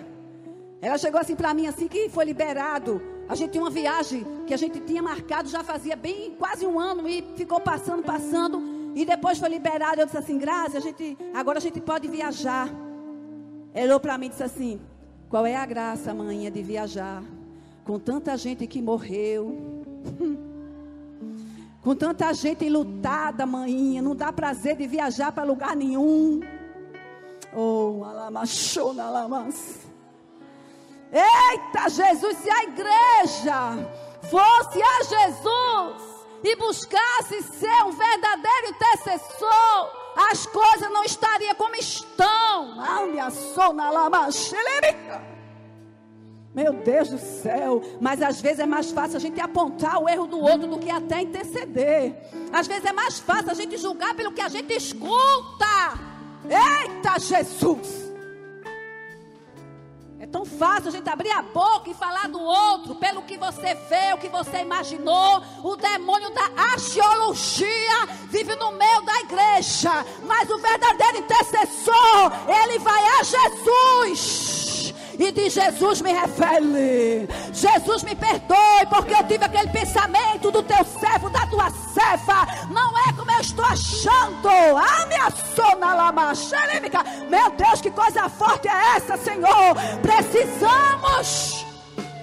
ela 0.82 0.98
chegou 0.98 1.20
assim 1.20 1.36
para 1.36 1.53
mim, 1.53 1.67
assim 1.67 1.88
que 1.88 2.08
foi 2.10 2.24
liberado. 2.24 3.01
A 3.33 3.35
gente 3.35 3.49
tinha 3.49 3.63
uma 3.63 3.71
viagem 3.71 4.23
que 4.45 4.53
a 4.53 4.57
gente 4.57 4.79
tinha 4.81 5.01
marcado 5.01 5.49
já 5.49 5.63
fazia 5.63 5.95
bem 5.95 6.35
quase 6.37 6.67
um 6.67 6.79
ano 6.79 7.09
e 7.09 7.23
ficou 7.35 7.59
passando, 7.59 8.03
passando. 8.03 8.61
E 8.93 9.03
depois 9.03 9.39
foi 9.39 9.49
liberado. 9.49 9.99
Eu 9.99 10.05
disse 10.05 10.19
assim, 10.19 10.37
Grazi, 10.37 10.77
a 10.77 10.79
gente, 10.79 11.17
agora 11.33 11.57
a 11.57 11.61
gente 11.61 11.81
pode 11.81 12.07
viajar. 12.07 12.69
Ela 13.73 13.87
olhou 13.87 13.99
para 13.99 14.19
mim 14.19 14.27
e 14.27 14.29
disse 14.29 14.43
assim: 14.43 14.79
Qual 15.31 15.47
é 15.47 15.55
a 15.55 15.65
graça, 15.65 16.13
mãe, 16.13 16.51
de 16.51 16.61
viajar? 16.61 17.23
Com 17.83 17.97
tanta 17.97 18.37
gente 18.37 18.67
que 18.67 18.79
morreu. 18.79 19.83
Com 21.81 21.95
tanta 21.95 22.31
gente 22.35 22.69
lutada, 22.69 23.47
mãinha. 23.47 23.99
Não 23.99 24.15
dá 24.15 24.31
prazer 24.31 24.77
de 24.77 24.85
viajar 24.85 25.31
para 25.31 25.43
lugar 25.43 25.75
nenhum. 25.75 26.39
Oh, 27.51 28.03
alamachona, 28.05 29.05
alamas. 29.05 29.91
Eita, 31.13 31.89
Jesus, 31.89 32.38
se 32.38 32.50
a 32.50 32.63
igreja 32.63 33.88
fosse 34.29 34.82
a 34.82 35.03
Jesus 35.03 36.01
e 36.43 36.55
buscasse 36.55 37.43
ser 37.43 37.84
um 37.86 37.91
verdadeiro 37.91 38.70
intercessor, 38.70 40.03
as 40.32 40.46
coisas 40.48 40.91
não 40.91 41.03
estariam 41.03 41.53
como 41.53 41.75
estão. 41.75 42.82
Meu 46.55 46.74
Deus 46.74 47.10
do 47.10 47.17
céu, 47.17 47.82
mas 48.00 48.22
às 48.22 48.41
vezes 48.41 48.60
é 48.60 48.65
mais 48.65 48.91
fácil 48.91 49.17
a 49.17 49.20
gente 49.20 49.39
apontar 49.39 50.01
o 50.01 50.10
erro 50.10 50.27
do 50.27 50.39
outro 50.39 50.67
do 50.67 50.79
que 50.79 50.89
até 50.89 51.22
interceder. 51.22 52.15
Às 52.51 52.67
vezes 52.67 52.86
é 52.86 52.93
mais 52.93 53.20
fácil 53.20 53.51
a 53.51 53.55
gente 53.55 53.77
julgar 53.77 54.15
pelo 54.15 54.32
que 54.32 54.41
a 54.41 54.50
gente 54.50 54.72
escuta. 54.74 55.93
Eita, 56.46 57.20
Jesus! 57.20 58.02
Tão 60.33 60.43
fácil 60.45 60.87
a 60.87 60.91
gente 60.91 61.07
abrir 61.07 61.29
a 61.29 61.43
boca 61.43 61.91
e 61.91 61.93
falar 61.93 62.27
do 62.27 62.41
outro, 62.41 62.95
pelo 62.95 63.21
que 63.21 63.37
você 63.37 63.75
vê, 63.75 64.13
o 64.15 64.17
que 64.17 64.27
você 64.29 64.61
imaginou. 64.61 65.43
O 65.63 65.75
demônio 65.75 66.31
da 66.31 66.49
arqueologia 66.73 68.07
vive 68.31 68.55
no 68.55 68.71
meio 68.71 69.01
da 69.01 69.19
igreja. 69.19 69.91
Mas 70.23 70.49
o 70.49 70.57
verdadeiro 70.57 71.19
intercessor, 71.19 72.31
ele 72.47 72.79
vai 72.79 73.03
a 73.19 73.23
Jesus 73.23 74.62
e 75.20 75.32
diz: 75.32 75.53
Jesus 75.53 76.01
me 76.01 76.12
revele, 76.12 77.27
Jesus 77.51 78.03
me 78.03 78.15
perdoe, 78.15 78.86
porque 78.89 79.13
eu 79.13 79.24
tive 79.27 79.46
aquele 79.46 79.70
pensamento 79.70 80.51
do 80.51 80.63
teu 80.63 80.84
servo, 80.84 81.29
da 81.29 81.46
tua 81.48 81.70
serva, 81.93 82.48
não 82.70 82.98
é 82.98 83.13
como 83.13 83.32
eu 83.32 83.39
estou 83.39 83.65
achando. 83.65 84.50
A 84.50 85.05
minha 85.05 85.29
sona 85.55 85.93
lama 85.93 86.36
xerêmica, 86.36 87.03
meu 87.29 87.50
Deus, 87.51 87.82
que 87.82 87.91
coisa 87.91 88.29
forte 88.29 88.67
é 88.67 88.98
essa, 88.98 89.17
Senhor? 89.17 89.75
Precisamos 90.01 91.65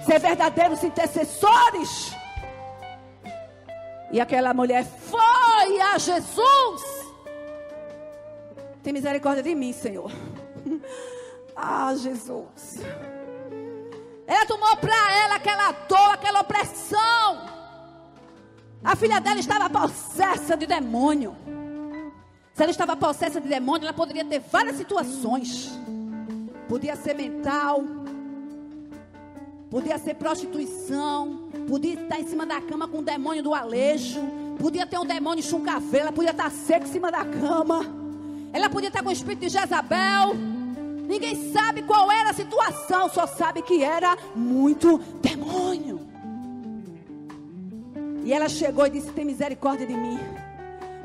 ser 0.05 0.19
verdadeiros 0.19 0.83
intercessores. 0.83 2.15
E 4.11 4.19
aquela 4.19 4.53
mulher 4.53 4.85
foi 4.85 5.79
a 5.79 5.97
Jesus. 5.97 7.01
Tem 8.83 8.91
misericórdia 8.91 9.43
de 9.43 9.55
mim, 9.55 9.71
Senhor. 9.71 10.11
Ah, 11.63 11.93
Jesus. 11.95 12.79
Ela 14.25 14.45
tomou 14.47 14.75
para 14.77 15.15
ela 15.15 15.35
aquela 15.35 15.71
dor, 15.71 16.09
aquela 16.11 16.41
opressão. 16.41 17.45
A 18.83 18.95
filha 18.95 19.21
dela 19.21 19.39
estava 19.39 19.69
possessa 19.69 20.57
de 20.57 20.65
demônio. 20.65 21.35
Se 22.51 22.63
ela 22.63 22.71
estava 22.71 22.97
possessa 22.97 23.39
de 23.39 23.47
demônio, 23.47 23.85
ela 23.85 23.93
poderia 23.93 24.25
ter 24.25 24.39
várias 24.39 24.75
situações. 24.75 25.71
Podia 26.67 26.95
ser 26.95 27.13
mental, 27.13 27.83
podia 29.69 29.99
ser 29.99 30.15
prostituição, 30.15 31.49
podia 31.67 31.93
estar 31.93 32.19
em 32.19 32.27
cima 32.27 32.45
da 32.45 32.59
cama 32.59 32.87
com 32.87 32.99
o 32.99 33.03
demônio 33.03 33.43
do 33.43 33.53
alejo, 33.53 34.21
podia 34.57 34.87
ter 34.87 34.97
um 34.97 35.05
demônio 35.05 35.43
chuncaveira, 35.43 36.11
podia 36.11 36.31
estar 36.31 36.49
seco 36.49 36.85
em 36.85 36.91
cima 36.91 37.11
da 37.11 37.23
cama. 37.23 37.85
Ela 38.51 38.69
podia 38.69 38.87
estar 38.87 39.03
com 39.03 39.09
o 39.09 39.13
espírito 39.13 39.41
de 39.41 39.49
Jezabel. 39.49 40.60
Ninguém 41.11 41.51
sabe 41.51 41.81
qual 41.81 42.09
era 42.09 42.29
a 42.29 42.33
situação, 42.33 43.09
só 43.09 43.27
sabe 43.27 43.61
que 43.61 43.83
era 43.83 44.17
muito 44.33 44.97
demônio. 45.21 45.99
E 48.23 48.31
ela 48.31 48.47
chegou 48.47 48.87
e 48.87 48.91
disse: 48.91 49.11
Tem 49.11 49.25
misericórdia 49.25 49.85
de 49.85 49.93
mim. 49.93 50.17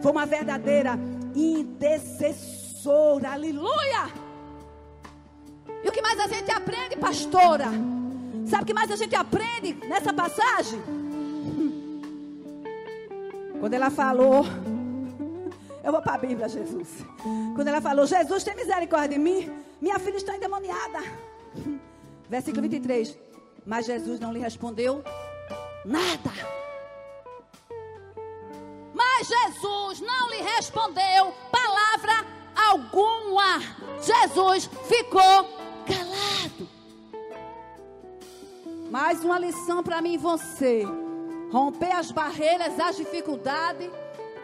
Foi 0.01 0.13
uma 0.13 0.25
verdadeira 0.25 0.97
intercessora. 1.35 3.33
Aleluia! 3.33 4.09
E 5.83 5.89
o 5.89 5.93
que 5.93 6.01
mais 6.01 6.21
a 6.21 6.29
gente 6.29 6.53
aprende, 6.53 6.97
pastora? 6.99 7.67
Sabe 8.47 8.63
o 8.63 8.67
que 8.67 8.75
mais 8.75 8.93
a 8.93 8.97
gente 8.97 9.17
aprende 9.17 9.73
nessa 9.89 10.13
passagem? 10.13 10.81
Quando 13.59 13.75
ela 13.75 13.91
falou, 13.91 14.47
eu 15.87 15.93
vou 15.93 16.03
para 16.03 16.15
a 16.15 16.19
Bíblia, 16.19 16.49
Jesus. 16.49 16.89
Quando 17.55 17.69
ela 17.69 17.81
falou, 17.81 18.05
Jesus 18.07 18.43
tem 18.43 18.57
misericórdia 18.57 19.17
de 19.17 19.19
mim, 19.19 19.49
minha 19.81 20.01
filha 20.01 20.17
está 20.17 20.35
endemoniada. 20.35 20.99
Versículo 22.29 22.63
23. 22.63 23.17
Mas 23.65 23.87
Jesus 23.87 24.19
não 24.19 24.33
lhe 24.33 24.41
respondeu 24.41 25.05
nada. 25.85 26.33
Mas 28.93 29.29
Jesus 29.29 30.01
não 30.01 30.29
lhe 30.29 30.43
respondeu 30.43 31.33
palavra 31.53 32.27
alguma. 32.69 33.61
Jesus 34.03 34.69
ficou 34.89 35.45
calado. 35.87 36.69
Mais 38.91 39.23
uma 39.23 39.39
lição 39.39 39.85
para 39.85 40.03
mim 40.03 40.15
e 40.15 40.19
você. 40.19 40.85
Romper 41.53 41.93
as 41.95 42.11
barreiras, 42.11 42.79
as 42.81 42.97
dificuldades, 42.97 43.89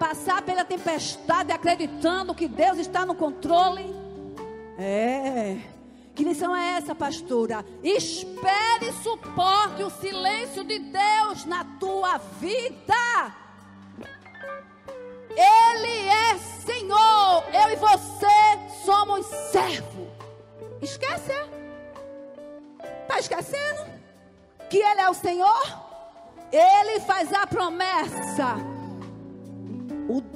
passar 0.02 0.42
pela 0.42 0.64
tempestade 0.64 1.52
acreditando 1.52 2.35
que 2.35 2.49
Deus 2.49 2.76
está 2.78 3.06
no 3.06 3.14
controle. 3.14 3.94
É. 4.76 5.59
Que 6.12 6.25
lição 6.25 6.56
é 6.56 6.76
essa, 6.76 6.92
pastora? 6.92 7.64
Espere 7.85 8.88
e 8.88 8.92
suporte 8.94 9.85
o 9.85 9.90
silêncio 9.90 10.64
de 10.64 10.80
Deus 10.80 11.44
na 11.44 11.64
tua 11.78 12.18
vida. 12.18 13.32
Ele 15.30 16.09
é 16.09 16.37
Senhor. 16.66 17.44
Eu 17.52 17.73
e 17.73 17.76
você 17.76 18.82
somos 18.85 19.25
servo. 19.52 20.09
Esquece? 20.82 21.32
Está 23.02 23.21
esquecendo? 23.21 23.87
Que 24.68 24.78
Ele 24.78 25.00
é 25.00 25.09
o 25.09 25.14
Senhor? 25.14 25.80
Ele 26.50 26.99
faz 27.00 27.32
a 27.32 27.47
promessa. 27.47 28.72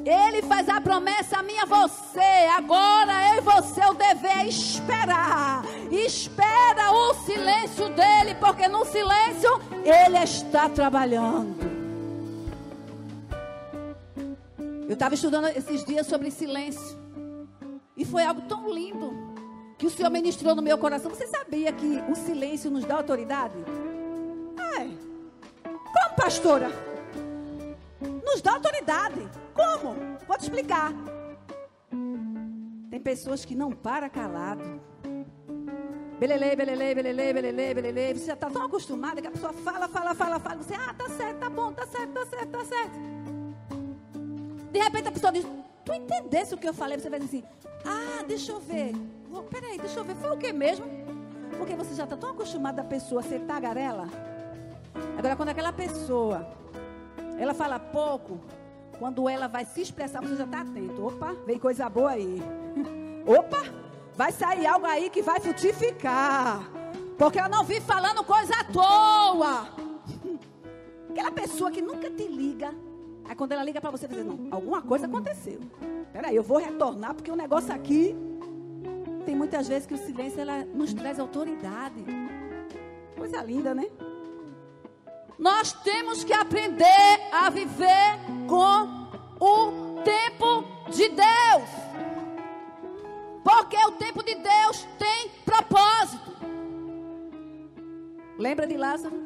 Ele 0.05 0.43
faz 0.43 0.69
a 0.69 0.81
promessa 0.81 1.39
a 1.39 1.43
mim 1.43 1.55
e 1.55 1.59
a 1.59 1.65
você. 1.65 2.49
Agora 2.57 3.35
eu 3.35 3.39
e 3.39 3.41
você, 3.41 3.81
o 3.87 3.95
dever 3.95 4.39
é 4.39 4.47
esperar. 4.47 5.63
Espera 5.91 6.93
o 6.93 7.15
silêncio 7.15 7.89
dele, 7.91 8.35
porque 8.39 8.69
no 8.69 8.85
silêncio 8.85 9.51
ele 9.85 10.19
está 10.23 10.69
trabalhando. 10.69 11.77
Eu 14.89 14.95
estava 14.95 15.15
estudando 15.15 15.49
esses 15.49 15.85
dias 15.85 16.07
sobre 16.07 16.31
silêncio. 16.31 16.97
E 17.97 18.05
foi 18.05 18.25
algo 18.25 18.43
tão 18.43 18.73
lindo 18.73 19.13
que 19.77 19.87
o 19.87 19.91
Senhor 19.91 20.11
ministrou 20.11 20.55
no 20.55 20.63
meu 20.63 20.79
coração. 20.79 21.11
Você 21.11 21.27
sabia 21.27 21.73
que 21.73 22.03
o 22.09 22.15
silêncio 22.15 22.71
nos 22.71 22.85
dá 22.85 22.97
autoridade? 22.97 23.55
É. 24.77 24.87
Como, 25.65 26.17
pastora? 26.17 26.71
Nos 28.25 28.41
dá 28.41 28.53
autoridade. 28.53 29.29
Como? 29.57 29.95
Vou 30.27 30.37
te 30.37 30.43
explicar. 30.45 30.93
Tem 32.91 33.01
pessoas 33.01 33.45
que 33.45 33.55
não 33.55 33.73
param 33.73 34.09
calado. 34.11 34.63
Belelei, 36.19 36.57
belelei, 36.57 36.95
belelei, 36.95 37.33
belelei, 37.33 37.75
belelei. 37.75 38.15
Você 38.15 38.27
já 38.27 38.35
está 38.35 38.49
tão 38.49 38.63
acostumado 38.63 39.21
que 39.21 39.27
a 39.27 39.31
pessoa 39.31 39.53
fala, 39.53 39.89
fala, 39.89 40.15
fala, 40.15 40.39
fala. 40.39 40.63
Você, 40.63 40.75
ah, 40.75 40.95
tá 40.95 41.09
certo, 41.09 41.39
tá 41.39 41.51
bom, 41.51 41.73
tá 41.73 41.87
certo, 41.87 42.13
tá 42.13 42.27
certo, 42.27 42.51
tá 42.51 42.65
certo. 42.65 42.99
De 44.73 44.79
repente 44.79 45.09
a 45.09 45.13
pessoa 45.13 45.33
diz: 45.33 45.47
Tu 45.85 45.93
entendesse 45.93 46.55
o 46.55 46.59
que 46.59 46.69
eu 46.69 46.75
falei? 46.75 46.99
Você 46.99 47.11
vai 47.11 47.21
dizer 47.21 47.39
assim: 47.39 47.45
Ah, 47.85 48.23
deixa 48.27 48.53
eu 48.53 48.61
ver. 48.61 48.93
Peraí, 49.51 49.79
deixa 49.79 50.01
eu 50.01 50.05
ver. 50.05 50.17
Foi 50.17 50.31
o 50.31 50.39
que 50.39 50.53
mesmo? 50.53 50.87
Porque 51.59 51.75
você 51.75 51.95
já 51.95 52.05
está 52.05 52.17
tão 52.17 52.31
acostumado 52.31 52.79
a 52.81 52.85
pessoa 52.85 53.23
ser 53.23 53.41
tagarela. 53.41 54.09
Agora, 55.19 55.37
quando 55.37 55.51
aquela 55.51 55.73
pessoa 55.73 56.47
ela 57.39 57.53
fala 57.53 57.79
pouco, 57.79 58.41
quando 58.99 59.29
ela 59.29 59.47
vai 59.47 59.65
se 59.65 59.83
expressar, 59.83 60.21
você 60.21 60.37
já 60.37 60.45
está 60.45 60.61
atento. 60.61 61.07
Opa, 61.07 61.35
vem 61.47 61.59
coisa 61.59 61.89
boa 61.89 62.11
aí. 62.11 62.43
Opa, 63.27 63.63
vai 64.15 64.33
sair 64.33 64.67
algo 64.67 64.87
aí 64.87 65.11
que 65.11 65.23
vai 65.23 65.41
frutificar. 65.41 66.71
Porque 67.19 67.41
eu 67.41 67.49
não 67.49 67.65
vi 67.65 67.81
falando 67.81 68.23
coisa 68.25 68.55
à 68.55 68.65
toa. 68.65 69.69
Aquela 71.11 71.33
pessoa 71.33 71.71
que 71.71 71.81
nunca 71.81 72.11
te 72.11 72.27
liga, 72.27 72.75
Aí 73.29 73.35
quando 73.35 73.53
ela 73.53 73.65
liga 73.65 73.81
para 73.81 73.91
você, 73.91 74.07
você 74.07 74.15
diz, 74.15 74.25
não, 74.25 74.39
alguma 74.51 74.81
coisa 74.81 75.07
aconteceu. 75.07 75.61
Peraí, 76.13 76.37
eu 76.37 76.43
vou 76.43 76.59
retornar, 76.59 77.15
porque 77.15 77.31
o 77.31 77.37
negócio 77.37 77.73
aqui. 77.75 78.15
Tem 79.25 79.35
muitas 79.35 79.67
vezes 79.67 79.87
que 79.87 79.95
o 79.95 79.99
silêncio 79.99 80.41
ela 80.41 80.65
nos 80.65 80.95
traz 80.95 81.19
autoridade. 81.19 82.05
Coisa 83.17 83.43
linda, 83.43 83.75
né? 83.75 83.89
Nós 85.39 85.73
temos 85.73 86.25
que 86.25 86.33
aprender 86.33 87.21
a 87.33 87.51
viver 87.51 88.19
com 88.49 89.07
o 89.39 90.03
tempo 90.03 90.65
de 90.91 91.09
Deus. 91.09 91.87
Porque 93.45 93.77
o 93.87 93.93
tempo 93.93 94.23
de 94.23 94.35
Deus 94.35 94.87
tem 94.99 95.31
propósito. 95.45 96.33
Lembra 98.39 98.67
de 98.67 98.77
Lázaro? 98.77 99.17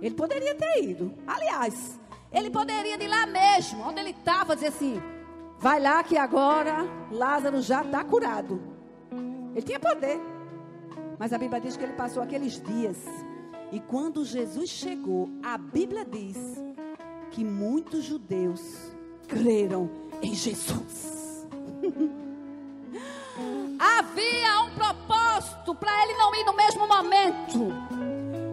Ele 0.00 0.14
poderia 0.14 0.54
ter 0.54 0.84
ido. 0.84 1.14
Aliás, 1.26 1.98
ele 2.32 2.50
poderia 2.50 3.02
ir 3.02 3.08
lá 3.08 3.26
mesmo, 3.26 3.82
onde 3.82 4.00
ele 4.00 4.10
estava, 4.10 4.54
dizer 4.54 4.68
assim: 4.68 5.02
vai 5.58 5.80
lá 5.80 6.02
que 6.02 6.16
agora 6.16 6.86
Lázaro 7.10 7.60
já 7.60 7.82
está 7.82 8.04
curado. 8.04 8.60
Ele 9.54 9.62
tinha 9.62 9.80
poder. 9.80 10.20
Mas 11.18 11.32
a 11.32 11.38
Bíblia 11.38 11.60
diz 11.60 11.76
que 11.76 11.84
ele 11.84 11.94
passou 11.94 12.22
aqueles 12.22 12.60
dias. 12.60 12.98
E 13.72 13.80
quando 13.80 14.24
Jesus 14.24 14.70
chegou, 14.70 15.28
a 15.42 15.58
Bíblia 15.58 16.04
diz 16.04 16.36
que 17.32 17.44
muitos 17.44 18.04
judeus 18.04 18.60
creram 19.26 19.90
em 20.22 20.34
Jesus. 20.34 21.46
Havia 23.78 24.62
um 24.62 24.70
propósito 24.70 25.74
para 25.74 26.04
ele 26.04 26.14
não 26.14 26.34
ir 26.34 26.44
no 26.44 26.54
mesmo 26.54 26.86
momento. 26.86 27.72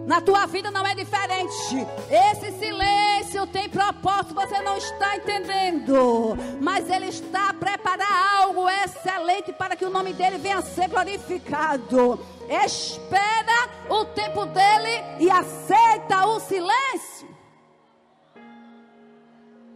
Na 0.06 0.20
tua 0.20 0.44
vida 0.44 0.70
não 0.70 0.86
é 0.86 0.94
diferente. 0.94 1.86
Esse 2.10 2.52
silêncio 2.58 3.46
tem 3.46 3.70
propósito, 3.70 4.34
você 4.34 4.60
não 4.60 4.76
está 4.76 5.16
entendendo. 5.16 6.36
Mas 6.60 6.90
ele 6.90 7.06
está 7.06 7.48
a 7.48 7.54
preparar 7.54 8.42
algo 8.42 8.68
excelente 8.68 9.52
para 9.52 9.74
que 9.74 9.84
o 9.84 9.90
nome 9.90 10.12
dele 10.12 10.36
venha 10.36 10.58
a 10.58 10.62
ser 10.62 10.88
glorificado. 10.88 12.20
Espera 12.48 13.68
o 13.88 14.04
tempo 14.06 14.46
dele 14.46 15.20
e 15.20 15.30
aceita 15.30 16.26
o 16.26 16.40
silêncio. 16.40 17.28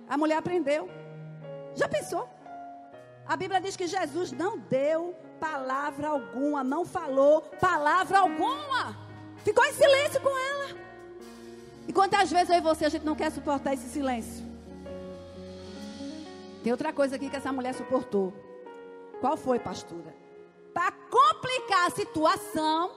A 0.09 0.17
mulher 0.17 0.39
aprendeu. 0.39 0.89
Já 1.75 1.89
pensou? 1.89 2.29
A 3.27 3.37
Bíblia 3.37 3.61
diz 3.61 3.77
que 3.77 3.87
Jesus 3.87 4.33
não 4.33 4.59
deu 4.59 5.15
palavra 5.39 6.09
alguma, 6.09 6.65
não 6.65 6.85
falou 6.85 7.43
palavra 7.61 8.21
alguma. 8.21 8.97
Ficou 9.45 9.65
em 9.65 9.73
silêncio 9.73 10.21
com 10.21 10.31
ela. 10.31 10.79
E 11.87 11.93
quantas 11.93 12.31
vezes 12.31 12.51
eu 12.51 12.57
e 12.57 12.61
você 12.61 12.87
a 12.87 12.89
gente 12.89 13.05
não 13.05 13.15
quer 13.15 13.31
suportar 13.31 13.75
esse 13.75 13.89
silêncio? 13.89 14.47
Tem 16.63 16.73
outra 16.73 16.93
coisa 16.93 17.17
aqui 17.17 17.31
que 17.31 17.37
essa 17.37 17.53
mulher 17.53 17.75
suportou. 17.75 18.33
Qual 19.21 19.37
foi, 19.37 19.59
pastora? 19.59 20.15
Para 20.75 20.93
complicar 20.93 21.87
a 21.87 21.91
situação, 21.91 22.91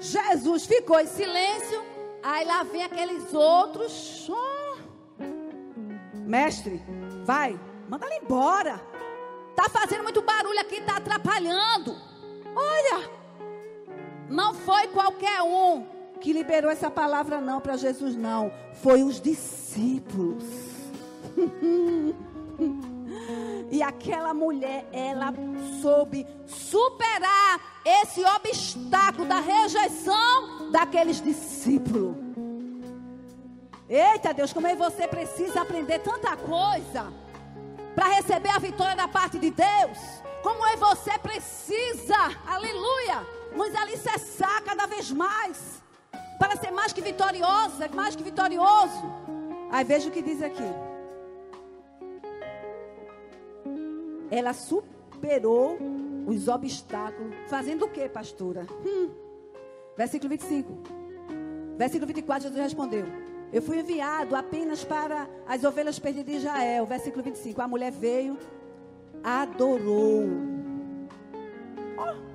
Jesus 0.00 0.66
ficou 0.66 1.00
em 1.00 1.06
silêncio. 1.06 1.82
Aí 2.22 2.44
lá 2.44 2.62
vem 2.62 2.82
aqueles 2.82 3.32
outros. 3.32 4.28
Oh, 4.28 4.76
mestre, 6.14 6.82
vai, 7.24 7.58
manda 7.88 8.06
ela 8.06 8.16
embora. 8.16 8.80
Tá 9.54 9.68
fazendo 9.68 10.02
muito 10.02 10.22
barulho 10.22 10.60
aqui, 10.60 10.80
tá 10.82 10.96
atrapalhando. 10.96 11.96
Olha, 12.54 13.10
não 14.28 14.54
foi 14.54 14.88
qualquer 14.88 15.42
um 15.42 15.86
que 16.20 16.32
liberou 16.32 16.70
essa 16.70 16.90
palavra 16.90 17.40
não 17.40 17.60
para 17.60 17.76
Jesus 17.76 18.16
não, 18.16 18.52
foi 18.74 19.02
os 19.02 19.20
discípulos. 19.20 20.44
e 23.70 23.82
aquela 23.82 24.32
mulher, 24.32 24.88
ela 24.92 25.32
soube 25.82 26.26
superar 26.46 27.60
esse 27.84 28.24
obstáculo 28.24 29.26
da 29.26 29.40
rejeição 29.40 30.70
daqueles 30.70 31.20
discípulos. 31.20 32.16
Eita 33.88 34.34
Deus, 34.34 34.52
como 34.52 34.66
é 34.66 34.70
que 34.70 34.76
você 34.76 35.08
precisa 35.08 35.62
aprender 35.62 35.98
tanta 36.00 36.36
coisa 36.36 37.12
para 37.94 38.14
receber 38.14 38.50
a 38.50 38.58
vitória 38.58 38.94
da 38.94 39.08
parte 39.08 39.38
de 39.38 39.50
Deus. 39.50 39.98
Como 40.40 40.64
é 40.66 40.72
que 40.72 40.76
você 40.76 41.18
precisa, 41.18 42.16
aleluia, 42.46 43.26
nos 43.56 43.74
alicerçar 43.74 44.62
cada 44.62 44.86
vez 44.86 45.10
mais. 45.10 45.82
Para 46.38 46.56
ser 46.56 46.70
mais 46.70 46.92
que 46.92 47.00
vitoriosa, 47.00 47.88
mais 47.92 48.14
que 48.14 48.22
vitorioso. 48.22 49.02
Aí 49.72 49.84
veja 49.84 50.08
o 50.08 50.12
que 50.12 50.22
diz 50.22 50.40
aqui. 50.40 50.87
Ela 54.30 54.52
superou 54.52 55.78
os 56.26 56.48
obstáculos. 56.48 57.34
Fazendo 57.48 57.86
o 57.86 57.88
que, 57.88 58.08
pastora? 58.08 58.66
Hum. 58.84 59.10
Versículo 59.96 60.30
25. 60.30 60.78
Versículo 61.76 62.06
24, 62.06 62.42
Jesus 62.44 62.62
respondeu: 62.62 63.06
Eu 63.52 63.62
fui 63.62 63.78
enviado 63.78 64.36
apenas 64.36 64.84
para 64.84 65.28
as 65.46 65.64
ovelhas 65.64 65.98
perdidas 65.98 66.26
de 66.26 66.38
Israel. 66.38 66.86
Versículo 66.86 67.22
25. 67.22 67.60
A 67.62 67.68
mulher 67.68 67.92
veio, 67.92 68.38
adorou. 69.22 70.28
Oh. 71.96 72.28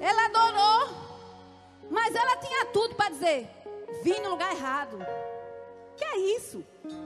Ela 0.00 0.26
adorou. 0.26 0.96
Mas 1.90 2.14
ela 2.14 2.36
tinha 2.36 2.66
tudo 2.66 2.94
para 2.94 3.10
dizer: 3.10 3.48
vim 4.02 4.20
no 4.20 4.30
lugar 4.30 4.52
errado. 4.52 4.98
Que 6.00 6.04
é 6.06 6.16
isso? 6.34 6.64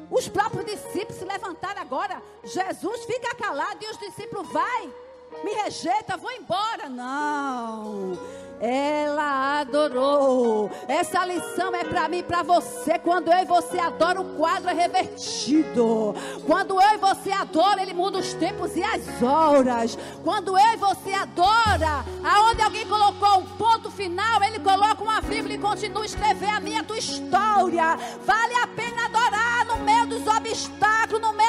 Os 0.09 0.29
próprios 0.29 0.67
discípulos 0.67 1.17
se 1.17 1.25
levantaram 1.25 1.83
agora. 1.83 2.23
Jesus 2.45 3.05
fica 3.07 3.35
calado 3.35 3.85
e 3.85 3.91
os 3.91 3.99
discípulos 3.99 4.47
vai, 4.53 4.95
me 5.43 5.53
rejeita, 5.63 6.17
vou 6.17 6.31
embora. 6.33 6.89
Não. 6.89 8.19
Ela 8.61 9.61
adorou. 9.61 10.71
Essa 10.89 11.25
lição 11.27 11.75
é 11.75 11.85
para 11.85 12.09
mim 12.09 12.19
e 12.19 12.23
para 12.23 12.43
você. 12.43 12.99
Quando 12.99 13.31
eu 13.31 13.39
e 13.39 13.45
você 13.45 13.79
adora, 13.79 14.21
o 14.21 14.37
quadro 14.37 14.71
é 14.71 14.73
revertido. 14.73 16.15
Quando 16.47 16.81
eu 16.81 16.95
e 16.95 16.97
você 16.97 17.31
adora, 17.31 17.83
ele 17.83 17.93
muda 17.93 18.19
os 18.19 18.33
tempos 18.35 18.75
e 18.77 18.83
as 18.83 19.23
horas. 19.23 19.99
Quando 20.23 20.57
eu 20.57 20.73
e 20.73 20.77
você 20.77 21.13
adora, 21.13 22.05
aonde 22.25 22.63
alguém 22.63 22.87
colocou 22.87 23.41
um 23.41 23.45
ponto 23.45 23.91
final, 23.91 24.43
ele 24.45 24.61
coloca 24.61 25.03
uma 25.03 25.21
vírgula 25.21 25.55
e 25.55 25.59
continua 25.59 26.03
a 26.03 26.07
escrever 26.07 26.49
a 26.49 26.61
minha 26.61 26.83
tua 26.85 26.97
história. 26.97 27.99
Vale 28.25 28.55
a 28.63 28.67
pena 28.69 29.05
adorar 29.07 29.67
no 29.67 29.85
meio 29.85 30.07
dos 30.07 30.27
obstáculos, 30.27 31.21
no 31.21 31.33
meio 31.35 31.44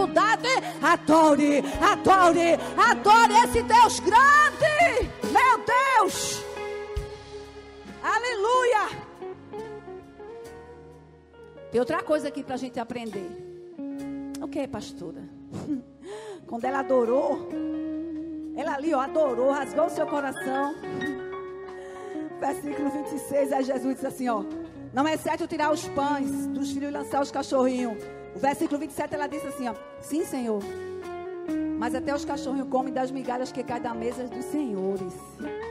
dificuldade. 0.00 0.48
Adore, 0.82 1.62
adore, 1.80 2.58
adore 2.76 3.34
esse 3.44 3.62
Deus 3.62 4.00
grande. 4.00 5.10
Meu 5.24 5.64
Deus! 5.64 6.44
Aleluia! 8.02 9.10
Tem 11.70 11.80
outra 11.80 12.02
coisa 12.02 12.28
aqui 12.28 12.42
para 12.42 12.54
a 12.54 12.58
gente 12.58 12.80
aprender. 12.80 13.30
O 14.40 14.48
que, 14.48 14.66
pastora? 14.66 15.22
Quando 16.46 16.64
ela 16.64 16.80
adorou, 16.80 17.48
ela 18.56 18.74
ali, 18.74 18.92
ó, 18.94 19.00
adorou, 19.00 19.52
rasgou 19.52 19.86
o 19.86 19.90
seu 19.90 20.06
coração. 20.06 20.74
Versículo 22.40 22.90
26, 22.90 23.52
aí 23.52 23.64
Jesus 23.64 23.94
disse 23.94 24.06
assim, 24.06 24.28
ó. 24.28 24.42
Não 24.92 25.06
é 25.06 25.16
certo 25.16 25.46
tirar 25.46 25.70
os 25.70 25.86
pães 25.88 26.48
dos 26.48 26.72
filhos 26.72 26.90
e 26.90 26.92
lançar 26.92 27.22
os 27.22 27.30
cachorrinhos. 27.30 28.02
O 28.34 28.38
versículo 28.38 28.78
27, 28.78 29.14
ela 29.14 29.26
disse 29.26 29.46
assim, 29.46 29.68
ó. 29.68 29.74
Sim, 30.00 30.24
Senhor. 30.24 30.62
Mas 31.78 31.94
até 31.94 32.14
os 32.14 32.24
cachorrinhos 32.24 32.68
comem 32.68 32.92
das 32.92 33.10
migalhas 33.10 33.50
que 33.50 33.64
caem 33.64 33.82
da 33.82 33.94
mesa 33.94 34.24
dos 34.24 34.44
senhores. 34.44 35.14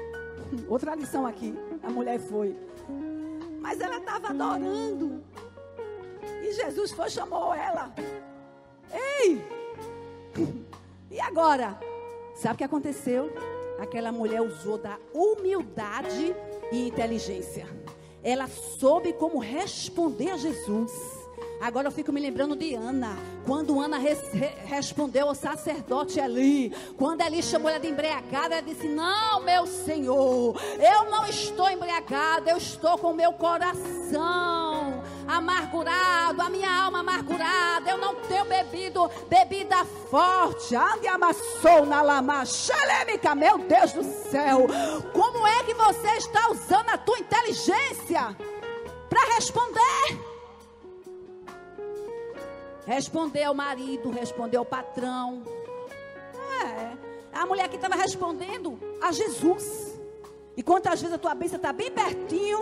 Outra 0.67 0.95
lição 0.95 1.26
aqui. 1.26 1.58
A 1.84 1.89
mulher 1.89 2.19
foi. 2.19 2.56
Mas 3.62 3.80
ela 3.80 3.98
estava 3.98 4.30
adorando. 4.30 5.24
E 6.41 6.52
Jesus 6.52 6.91
foi 6.91 7.10
chamou 7.10 7.54
ela. 7.54 7.93
Ei! 8.91 9.41
E 11.12 11.19
agora? 11.19 11.76
Sabe 12.36 12.54
o 12.54 12.58
que 12.60 12.63
aconteceu? 12.63 13.34
Aquela 13.80 14.12
mulher 14.12 14.41
usou 14.41 14.78
da 14.78 15.00
humildade 15.12 16.36
e 16.72 16.88
inteligência. 16.88 17.65
Ela 18.24 18.48
soube 18.48 19.12
como 19.13 19.39
responder 19.39 20.30
a 20.30 20.38
Jesus. 20.38 21.18
Agora 21.62 21.88
eu 21.88 21.91
fico 21.91 22.12
me 22.13 22.22
lembrando 22.22 22.56
de 22.56 22.74
Ana. 22.74 23.17
Quando 23.45 23.80
Ana 23.80 23.98
re, 23.98 24.15
respondeu 24.65 25.28
ao 25.28 25.36
sacerdote 25.36 26.19
Eli. 26.19 26.74
Quando 26.98 27.22
Eli 27.22 27.43
chamou 27.43 27.69
ela 27.69 27.80
de 27.80 27.88
embriagada, 27.88 28.56
ela 28.56 28.62
disse: 28.62 28.88
Não, 28.88 29.41
meu 29.41 29.67
senhor, 29.67 30.56
eu 30.80 31.12
não 31.12 31.26
estou 31.26 31.69
embriagada, 31.69 32.50
eu 32.50 32.58
estou 32.58 32.98
com 32.98 33.12
o 33.12 33.15
meu 33.15 33.34
coração 33.34 35.04
amargurado, 35.28 36.41
a 36.41 36.50
minha 36.50 36.72
alma 36.72 37.02
amargurada. 37.02 37.91
Eu 37.91 37.98
não 37.98 38.15
tenho 38.15 38.45
bebido 38.45 39.10
bebida 39.30 39.86
forte. 40.10 40.76
Ande 40.76 41.08
amassou 41.08 41.86
na 41.86 42.02
lama. 42.02 42.45
Xelemica, 42.45 43.36
meu 43.36 43.58
Deus 43.58 43.91
do 43.91 44.04
céu. 44.04 44.65
Como 45.12 45.45
é 45.45 45.63
que 45.63 45.74
você 45.74 46.08
está 46.17 46.50
usando 46.50 46.89
a 46.89 46.98
tua 46.98 47.19
inteligência 47.19 48.36
para 49.10 49.36
responder? 49.36 50.29
Responder 52.89 53.43
ao 53.43 53.54
marido, 53.54 54.10
responder 54.10 54.58
ao 54.58 54.65
patrão. 54.65 55.43
É. 56.63 56.97
A 57.32 57.45
mulher 57.45 57.69
que 57.69 57.75
estava 57.75 57.93
respondendo 57.93 58.80
a 58.99 59.12
Jesus. 59.12 59.93
E 60.58 60.63
quantas 60.63 60.99
vezes 60.99 61.13
a 61.13 61.19
tua 61.19 61.36
bênção 61.36 61.58
está 61.58 61.71
bem 61.71 61.91
pertinho. 61.91 62.58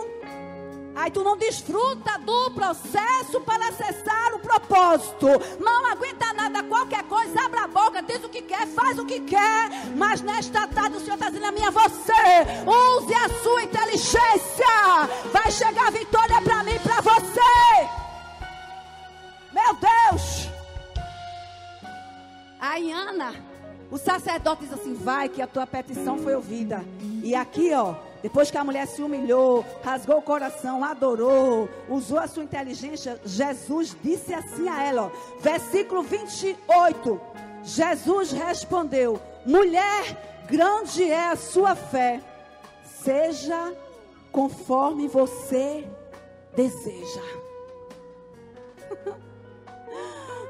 Aí 0.94 1.10
tu 1.10 1.24
não 1.24 1.34
desfruta 1.34 2.18
do 2.18 2.50
processo 2.50 3.40
para 3.40 3.68
acessar 3.68 4.34
o 4.34 4.40
propósito. 4.40 5.28
Não 5.60 5.86
aguenta 5.86 6.34
nada, 6.34 6.62
qualquer 6.64 7.04
coisa, 7.04 7.46
abre 7.46 7.60
a 7.60 7.66
boca, 7.66 8.02
diz 8.02 8.22
o 8.22 8.28
que 8.28 8.42
quer, 8.42 8.66
faz 8.66 8.98
o 8.98 9.06
que 9.06 9.20
quer. 9.20 9.70
Mas 9.96 10.20
nesta 10.20 10.68
tarde 10.68 10.98
o 10.98 11.00
Senhor 11.00 11.14
está 11.14 11.30
dizendo 11.30 11.46
a 11.46 11.52
mim, 11.52 11.64
a 11.64 11.70
você, 11.70 12.12
use 12.66 13.14
a 13.14 13.42
sua 13.42 13.62
inteligência. 13.62 14.66
Vai 15.32 15.50
chegar 15.50 15.90
vitória 15.90 16.42
para 16.42 16.64
mim, 16.64 16.78
para 16.80 17.00
você. 17.00 18.07
Meu 19.58 19.74
Deus! 19.74 20.48
Aí 22.60 22.92
Ana, 22.92 23.34
o 23.90 23.98
sacerdote 23.98 24.64
diz 24.64 24.72
assim: 24.72 24.94
vai, 24.94 25.28
que 25.28 25.42
a 25.42 25.48
tua 25.48 25.66
petição 25.66 26.16
foi 26.18 26.36
ouvida. 26.36 26.84
E 27.24 27.34
aqui, 27.34 27.74
ó, 27.74 27.96
depois 28.22 28.52
que 28.52 28.56
a 28.56 28.62
mulher 28.62 28.86
se 28.86 29.02
humilhou, 29.02 29.64
rasgou 29.82 30.18
o 30.18 30.22
coração, 30.22 30.84
adorou, 30.84 31.68
usou 31.88 32.20
a 32.20 32.28
sua 32.28 32.44
inteligência, 32.44 33.20
Jesus 33.24 33.96
disse 34.00 34.32
assim 34.32 34.68
a 34.68 34.82
ela, 34.84 35.06
ó, 35.06 35.40
versículo 35.40 36.02
28. 36.02 37.20
Jesus 37.64 38.30
respondeu: 38.30 39.20
Mulher, 39.44 40.44
grande 40.46 41.10
é 41.10 41.30
a 41.30 41.36
sua 41.36 41.74
fé, 41.74 42.20
seja 43.02 43.74
conforme 44.30 45.08
você 45.08 45.84
deseja. 46.54 47.22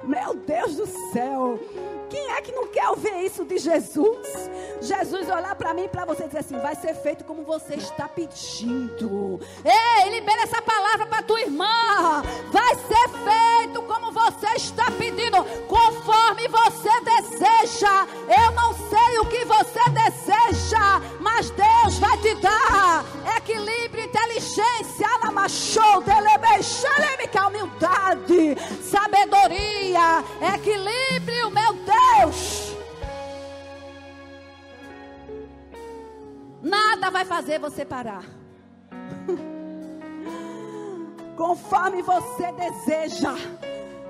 Meu 0.08 0.34
Deus 0.34 0.74
do 0.74 0.86
céu. 1.12 1.60
Quem 2.08 2.30
é 2.32 2.40
que 2.40 2.50
não 2.50 2.66
quer 2.68 2.88
ouvir 2.88 3.26
isso 3.26 3.44
de 3.44 3.58
Jesus? 3.58 4.50
Jesus 4.80 5.28
olhar 5.28 5.54
para 5.54 5.74
mim 5.74 5.84
e 5.84 5.88
para 5.88 6.06
você 6.06 6.24
e 6.24 6.26
dizer 6.28 6.38
assim: 6.38 6.58
vai 6.58 6.74
ser 6.74 6.94
feito 6.94 7.24
como 7.24 7.42
você 7.42 7.74
está 7.74 8.08
pedindo. 8.08 9.38
Ei, 9.62 10.08
libera 10.08 10.44
essa 10.44 10.62
palavra 10.62 11.06
para 11.06 11.22
tua 11.22 11.42
irmã. 11.42 12.22
Vai 12.50 12.74
ser 12.74 13.08
feito 13.10 13.82
como 13.82 14.10
você 14.10 14.46
está 14.56 14.90
pedindo, 14.92 15.44
conforme 15.66 16.48
você 16.48 16.88
deseja. 17.02 18.06
Eu 18.44 18.52
não 18.52 18.72
sei 18.72 19.18
o 19.18 19.26
que 19.26 19.44
você 19.44 19.80
deseja, 19.90 21.02
mas 21.20 21.50
Deus 21.50 21.98
vai 21.98 22.16
te 22.16 22.34
dar 22.36 23.04
equilíbrio, 23.36 24.04
inteligência, 24.04 25.08
alamachou, 25.20 26.02
delebeixalemica, 26.02 27.46
humildade, 27.46 28.56
sabedoria, 28.56 28.57
equilíbrio, 30.40 31.50
meu 31.50 31.74
Deus. 31.74 32.76
Nada 36.62 37.10
vai 37.10 37.24
fazer 37.24 37.58
você 37.58 37.84
parar. 37.84 38.24
Conforme 41.36 42.02
você 42.02 42.52
deseja. 42.52 43.34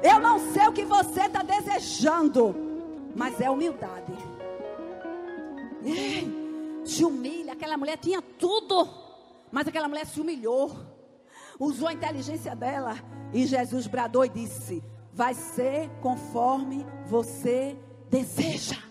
Eu 0.03 0.21
não 0.21 0.39
sei 0.53 0.69
o 0.69 0.73
que 0.73 0.85
você 0.85 1.23
está 1.23 1.43
desejando, 1.43 2.55
mas 3.15 3.41
é 3.41 3.51
humildade. 3.51 4.13
Ei, 5.85 6.83
te 6.85 7.05
humilha. 7.05 7.53
Aquela 7.53 7.77
mulher 7.77 7.99
tinha 7.99 8.23
tudo, 8.23 8.89
mas 9.51 9.67
aquela 9.67 9.89
mulher 9.89 10.07
se 10.07 10.21
humilhou. 10.21 10.77
Usou 11.59 11.89
a 11.89 11.93
inteligência 11.93 12.55
dela. 12.55 12.97
E 13.33 13.47
Jesus 13.47 13.87
bradou 13.87 14.25
e 14.25 14.29
disse: 14.29 14.83
Vai 15.19 15.35
ser 15.35 15.91
conforme 16.01 16.87
você 17.09 17.77
deseja. 18.09 18.88